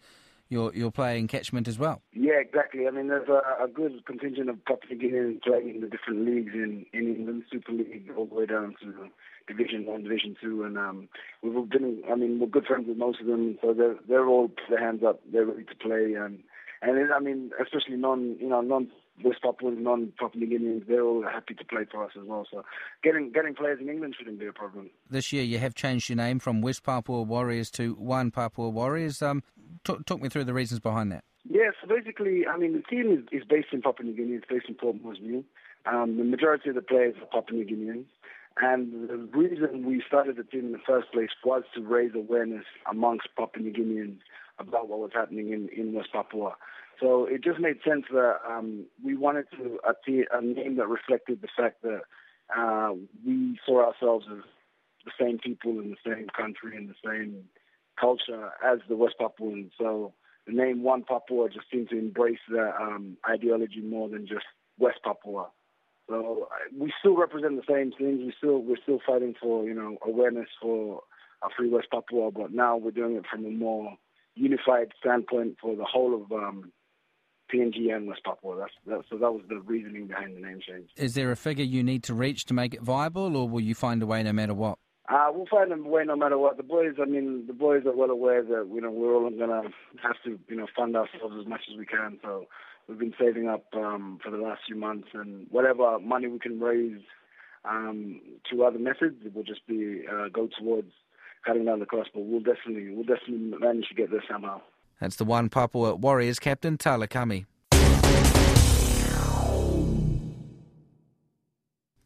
your 0.51 0.73
your 0.75 0.91
playing 0.91 1.27
catchment 1.27 1.67
as 1.67 1.79
well. 1.79 2.01
Yeah, 2.13 2.39
exactly. 2.39 2.87
I 2.87 2.91
mean, 2.91 3.07
there's 3.07 3.29
a, 3.29 3.63
a 3.63 3.67
good 3.67 4.05
contingent 4.05 4.49
of 4.49 4.63
Papua 4.65 4.95
New 4.95 5.09
Guineans 5.09 5.41
playing 5.43 5.75
in 5.75 5.81
the 5.81 5.87
different 5.87 6.25
leagues 6.25 6.53
in, 6.53 6.85
in 6.93 7.15
England, 7.15 7.43
Super 7.51 7.71
League, 7.71 8.11
all 8.15 8.25
the 8.25 8.35
way 8.35 8.45
down 8.45 8.75
to 8.81 9.09
Division 9.47 9.85
One, 9.85 10.03
Division 10.03 10.35
Two, 10.41 10.63
and 10.63 10.77
um, 10.77 11.07
we've 11.41 11.69
been. 11.69 12.03
I 12.11 12.15
mean, 12.15 12.39
we're 12.39 12.47
good 12.47 12.65
friends 12.65 12.87
with 12.87 12.97
most 12.97 13.21
of 13.21 13.27
them, 13.27 13.57
so 13.61 13.73
they're 13.73 13.95
they're 14.07 14.27
all 14.27 14.49
put 14.49 14.69
their 14.69 14.85
hands 14.85 15.01
up. 15.07 15.21
They're 15.31 15.45
ready 15.45 15.63
to 15.63 15.75
play, 15.75 16.13
and 16.15 16.43
and 16.81 16.97
it, 16.97 17.09
I 17.15 17.19
mean, 17.19 17.51
especially 17.61 17.95
non 17.95 18.37
you 18.39 18.49
know 18.49 18.61
non 18.61 18.89
West 19.23 19.41
Papuans, 19.41 19.77
non 19.79 20.11
Papua 20.19 20.43
New 20.43 20.59
Guineans, 20.59 20.87
they're 20.87 21.03
all 21.03 21.23
happy 21.23 21.53
to 21.53 21.65
play 21.65 21.85
for 21.89 22.03
us 22.03 22.11
as 22.19 22.25
well. 22.25 22.45
So 22.51 22.63
getting 23.03 23.31
getting 23.31 23.55
players 23.55 23.79
in 23.81 23.89
England 23.89 24.15
shouldn't 24.17 24.39
be 24.39 24.47
a 24.47 24.53
problem. 24.53 24.89
This 25.09 25.31
year, 25.31 25.43
you 25.43 25.59
have 25.59 25.75
changed 25.75 26.09
your 26.09 26.17
name 26.17 26.39
from 26.39 26.61
West 26.61 26.83
Papua 26.83 27.21
Warriors 27.21 27.69
to 27.71 27.95
Wan 27.99 28.31
Papua 28.31 28.69
Warriors. 28.69 29.21
Um, 29.21 29.43
talk, 29.83 30.05
talk 30.05 30.21
me 30.21 30.29
through 30.29 30.45
the 30.45 30.53
reasons 30.53 30.79
behind 30.79 31.11
that. 31.11 31.23
Yeah, 31.49 31.71
so 31.81 31.87
basically, 31.87 32.45
I 32.47 32.57
mean, 32.57 32.73
the 32.73 32.83
team 32.83 33.11
is, 33.11 33.41
is 33.41 33.47
based 33.47 33.69
in 33.71 33.81
Papua 33.81 34.07
New 34.07 34.15
Guinea. 34.15 34.35
It's 34.35 34.45
based 34.47 34.65
in 34.69 34.75
Port 34.75 35.01
Moresby. 35.01 35.43
Um, 35.85 36.17
the 36.17 36.23
majority 36.23 36.69
of 36.69 36.75
the 36.75 36.81
players 36.81 37.15
are 37.19 37.41
Papua 37.41 37.63
New 37.63 37.65
Guineans. 37.65 38.05
And 38.57 39.09
the 39.09 39.17
reason 39.37 39.85
we 39.85 40.03
started 40.05 40.35
the 40.35 40.43
team 40.43 40.67
in 40.67 40.71
the 40.73 40.85
first 40.85 41.11
place 41.11 41.29
was 41.43 41.63
to 41.73 41.81
raise 41.81 42.11
awareness 42.13 42.65
amongst 42.89 43.29
Papua 43.37 43.63
New 43.63 43.73
Guineans 43.73 44.19
about 44.59 44.89
what 44.89 44.99
was 44.99 45.11
happening 45.13 45.51
in, 45.51 45.69
in 45.75 45.93
West 45.93 46.09
Papua. 46.11 46.55
So 46.99 47.25
it 47.25 47.43
just 47.43 47.59
made 47.59 47.77
sense 47.87 48.05
that 48.11 48.35
um, 48.47 48.85
we 49.03 49.15
wanted 49.15 49.45
to 49.57 49.79
a, 49.87 49.93
t- 50.05 50.25
a 50.31 50.41
name 50.41 50.75
that 50.75 50.87
reflected 50.87 51.41
the 51.41 51.47
fact 51.57 51.81
that 51.81 52.01
uh, 52.55 52.93
we 53.25 53.57
saw 53.65 53.87
ourselves 53.87 54.27
as 54.31 54.43
the 55.05 55.11
same 55.19 55.39
people 55.39 55.71
in 55.79 55.89
the 55.89 55.97
same 56.05 56.27
country 56.37 56.77
in 56.77 56.87
the 56.87 56.93
same 57.03 57.45
culture 58.01 58.49
as 58.65 58.79
the 58.89 58.95
West 58.95 59.15
Papuans. 59.19 59.71
So 59.77 60.13
the 60.47 60.53
name 60.53 60.83
Wan 60.83 61.03
Papua 61.07 61.49
just 61.49 61.67
seemed 61.71 61.89
to 61.89 61.99
embrace 61.99 62.39
that 62.49 62.73
um, 62.81 63.17
ideology 63.29 63.81
more 63.81 64.09
than 64.09 64.27
just 64.27 64.45
West 64.79 64.99
Papua. 65.03 65.47
So 66.09 66.49
we 66.77 66.91
still 66.99 67.15
represent 67.15 67.55
the 67.55 67.73
same 67.73 67.91
things. 67.91 68.19
We 68.19 68.33
still 68.37 68.61
we're 68.61 68.81
still 68.81 68.99
fighting 69.05 69.35
for 69.39 69.65
you 69.65 69.73
know 69.73 69.97
awareness 70.05 70.47
for 70.61 71.03
a 71.43 71.47
free 71.55 71.69
West 71.69 71.87
Papua, 71.91 72.31
but 72.31 72.51
now 72.51 72.77
we're 72.77 72.91
doing 72.91 73.15
it 73.15 73.25
from 73.31 73.45
a 73.45 73.49
more 73.49 73.97
unified 74.35 74.91
standpoint 74.99 75.57
for 75.61 75.75
the 75.75 75.85
whole 75.85 76.21
of 76.21 76.31
um, 76.31 76.71
PNG 77.53 77.93
and 77.93 78.07
West 78.07 78.23
Papua. 78.23 78.57
That's, 78.57 78.73
that, 78.87 79.01
so 79.09 79.17
that 79.17 79.31
was 79.31 79.43
the 79.49 79.59
reasoning 79.59 80.07
behind 80.07 80.35
the 80.35 80.41
name 80.41 80.59
change. 80.65 80.89
Is 80.97 81.15
there 81.15 81.31
a 81.31 81.35
figure 81.35 81.65
you 81.65 81.83
need 81.83 82.03
to 82.03 82.13
reach 82.13 82.45
to 82.45 82.53
make 82.53 82.73
it 82.73 82.81
viable, 82.81 83.35
or 83.35 83.47
will 83.47 83.61
you 83.61 83.75
find 83.75 84.01
a 84.01 84.05
way 84.05 84.23
no 84.23 84.33
matter 84.33 84.53
what? 84.53 84.77
Uh, 85.11 85.27
we'll 85.33 85.45
find 85.47 85.73
a 85.73 85.75
way 85.75 86.05
no 86.05 86.15
matter 86.15 86.37
what. 86.37 86.55
The 86.55 86.63
boys, 86.63 86.93
I 87.01 87.05
mean, 87.05 87.43
the 87.45 87.53
boys 87.53 87.85
are 87.85 87.95
well 87.95 88.09
aware 88.09 88.43
that 88.43 88.69
you 88.73 88.79
know 88.79 88.91
we're 88.91 89.13
all 89.13 89.29
gonna 89.29 89.63
have 90.01 90.15
to 90.23 90.39
you 90.47 90.55
know 90.55 90.67
fund 90.75 90.95
ourselves 90.95 91.35
as 91.39 91.45
much 91.45 91.61
as 91.69 91.77
we 91.77 91.85
can. 91.85 92.17
So 92.21 92.45
we've 92.87 92.97
been 92.97 93.13
saving 93.19 93.49
up 93.49 93.65
um, 93.73 94.19
for 94.23 94.31
the 94.31 94.37
last 94.37 94.61
few 94.65 94.77
months, 94.77 95.09
and 95.13 95.47
whatever 95.49 95.99
money 95.99 96.27
we 96.27 96.39
can 96.39 96.61
raise 96.61 97.01
um, 97.65 98.21
through 98.49 98.65
other 98.65 98.79
methods, 98.79 99.17
it 99.25 99.35
will 99.35 99.43
just 99.43 99.67
be 99.67 100.03
uh, 100.09 100.29
go 100.29 100.47
towards 100.57 100.91
cutting 101.45 101.65
down 101.65 101.79
the 101.79 101.85
cost. 101.85 102.11
But 102.13 102.21
we'll 102.21 102.39
definitely 102.39 102.93
we'll 102.95 103.03
definitely 103.03 103.59
manage 103.59 103.89
to 103.89 103.95
get 103.95 104.11
there 104.11 104.23
somehow. 104.31 104.61
That's 105.01 105.17
the 105.17 105.25
Wan 105.25 105.49
Papua 105.49 105.95
Warriors 105.95 106.39
captain 106.39 106.77
Talakami. 106.77 107.47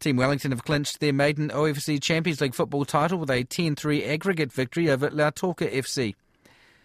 Team 0.06 0.18
Wellington 0.18 0.52
have 0.52 0.62
clinched 0.62 1.00
their 1.00 1.12
maiden 1.12 1.48
OFC 1.48 2.00
Champions 2.00 2.40
League 2.40 2.54
football 2.54 2.84
title 2.84 3.18
with 3.18 3.28
a 3.28 3.42
10-3 3.42 4.06
aggregate 4.06 4.52
victory 4.52 4.88
over 4.88 5.10
Lautoka 5.10 5.68
FC. 5.68 6.14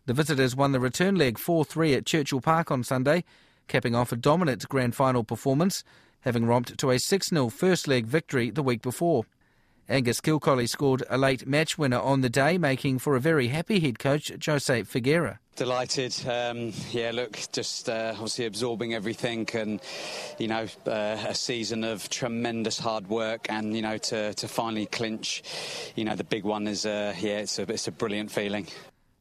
The 0.07 0.13
visitors 0.15 0.55
won 0.55 0.71
the 0.71 0.79
return 0.79 1.13
leg 1.13 1.37
4-3 1.37 1.97
at 1.97 2.07
Churchill 2.07 2.41
Park 2.41 2.71
on 2.71 2.83
Sunday, 2.83 3.23
capping 3.67 3.93
off 3.93 4.11
a 4.11 4.15
dominant 4.15 4.67
grand 4.69 4.95
final 4.95 5.23
performance 5.23 5.83
having 6.21 6.47
romped 6.47 6.75
to 6.79 6.89
a 6.89 6.97
6 6.97 7.29
0 7.29 7.49
first 7.49 7.87
leg 7.87 8.07
victory 8.07 8.49
the 8.49 8.63
week 8.63 8.81
before. 8.81 9.25
Angus 9.91 10.21
Kilkolly 10.21 10.67
scored 10.69 11.03
a 11.09 11.17
late 11.17 11.45
match 11.45 11.77
winner 11.77 11.99
on 11.99 12.21
the 12.21 12.29
day, 12.29 12.57
making 12.57 12.99
for 12.99 13.15
a 13.15 13.19
very 13.19 13.49
happy 13.49 13.79
head 13.79 13.99
coach, 13.99 14.31
Jose 14.45 14.83
Figueira. 14.83 15.39
Delighted. 15.57 16.15
Um, 16.25 16.71
yeah, 16.91 17.11
look, 17.13 17.37
just 17.51 17.89
uh, 17.89 18.11
obviously 18.13 18.45
absorbing 18.45 18.93
everything 18.93 19.47
and, 19.53 19.81
you 20.39 20.47
know, 20.47 20.65
uh, 20.87 21.17
a 21.27 21.35
season 21.35 21.83
of 21.83 22.09
tremendous 22.09 22.79
hard 22.79 23.09
work 23.09 23.47
and, 23.49 23.75
you 23.75 23.81
know, 23.81 23.97
to, 23.97 24.33
to 24.33 24.47
finally 24.47 24.85
clinch, 24.85 25.43
you 25.95 26.05
know, 26.05 26.15
the 26.15 26.23
big 26.23 26.45
one 26.45 26.67
is, 26.67 26.85
uh, 26.85 27.13
yeah, 27.19 27.39
it's 27.39 27.59
a, 27.59 27.63
it's 27.63 27.87
a 27.87 27.91
brilliant 27.91 28.31
feeling. 28.31 28.67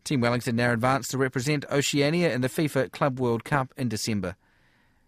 Team 0.05 0.21
Wellington 0.21 0.57
now 0.57 0.73
advanced 0.73 1.11
to 1.11 1.19
represent 1.19 1.65
Oceania 1.71 2.33
in 2.33 2.41
the 2.41 2.49
FIFA 2.49 2.93
Club 2.93 3.19
World 3.19 3.45
Cup 3.45 3.75
in 3.77 3.89
December. 3.89 4.37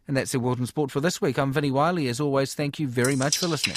And 0.09 0.17
that's 0.17 0.33
the 0.33 0.41
World 0.41 0.59
in 0.59 0.67
Sport 0.67 0.91
for 0.91 1.01
this 1.01 1.21
week. 1.23 1.39
I'm 1.39 1.53
Vinnie 1.53 1.71
Wylie. 1.71 2.09
As 2.09 2.21
always, 2.21 2.55
thank 2.55 2.81
you 2.81 2.89
very 2.89 3.15
much 3.15 3.39
for 3.39 3.47
listening. 3.47 3.77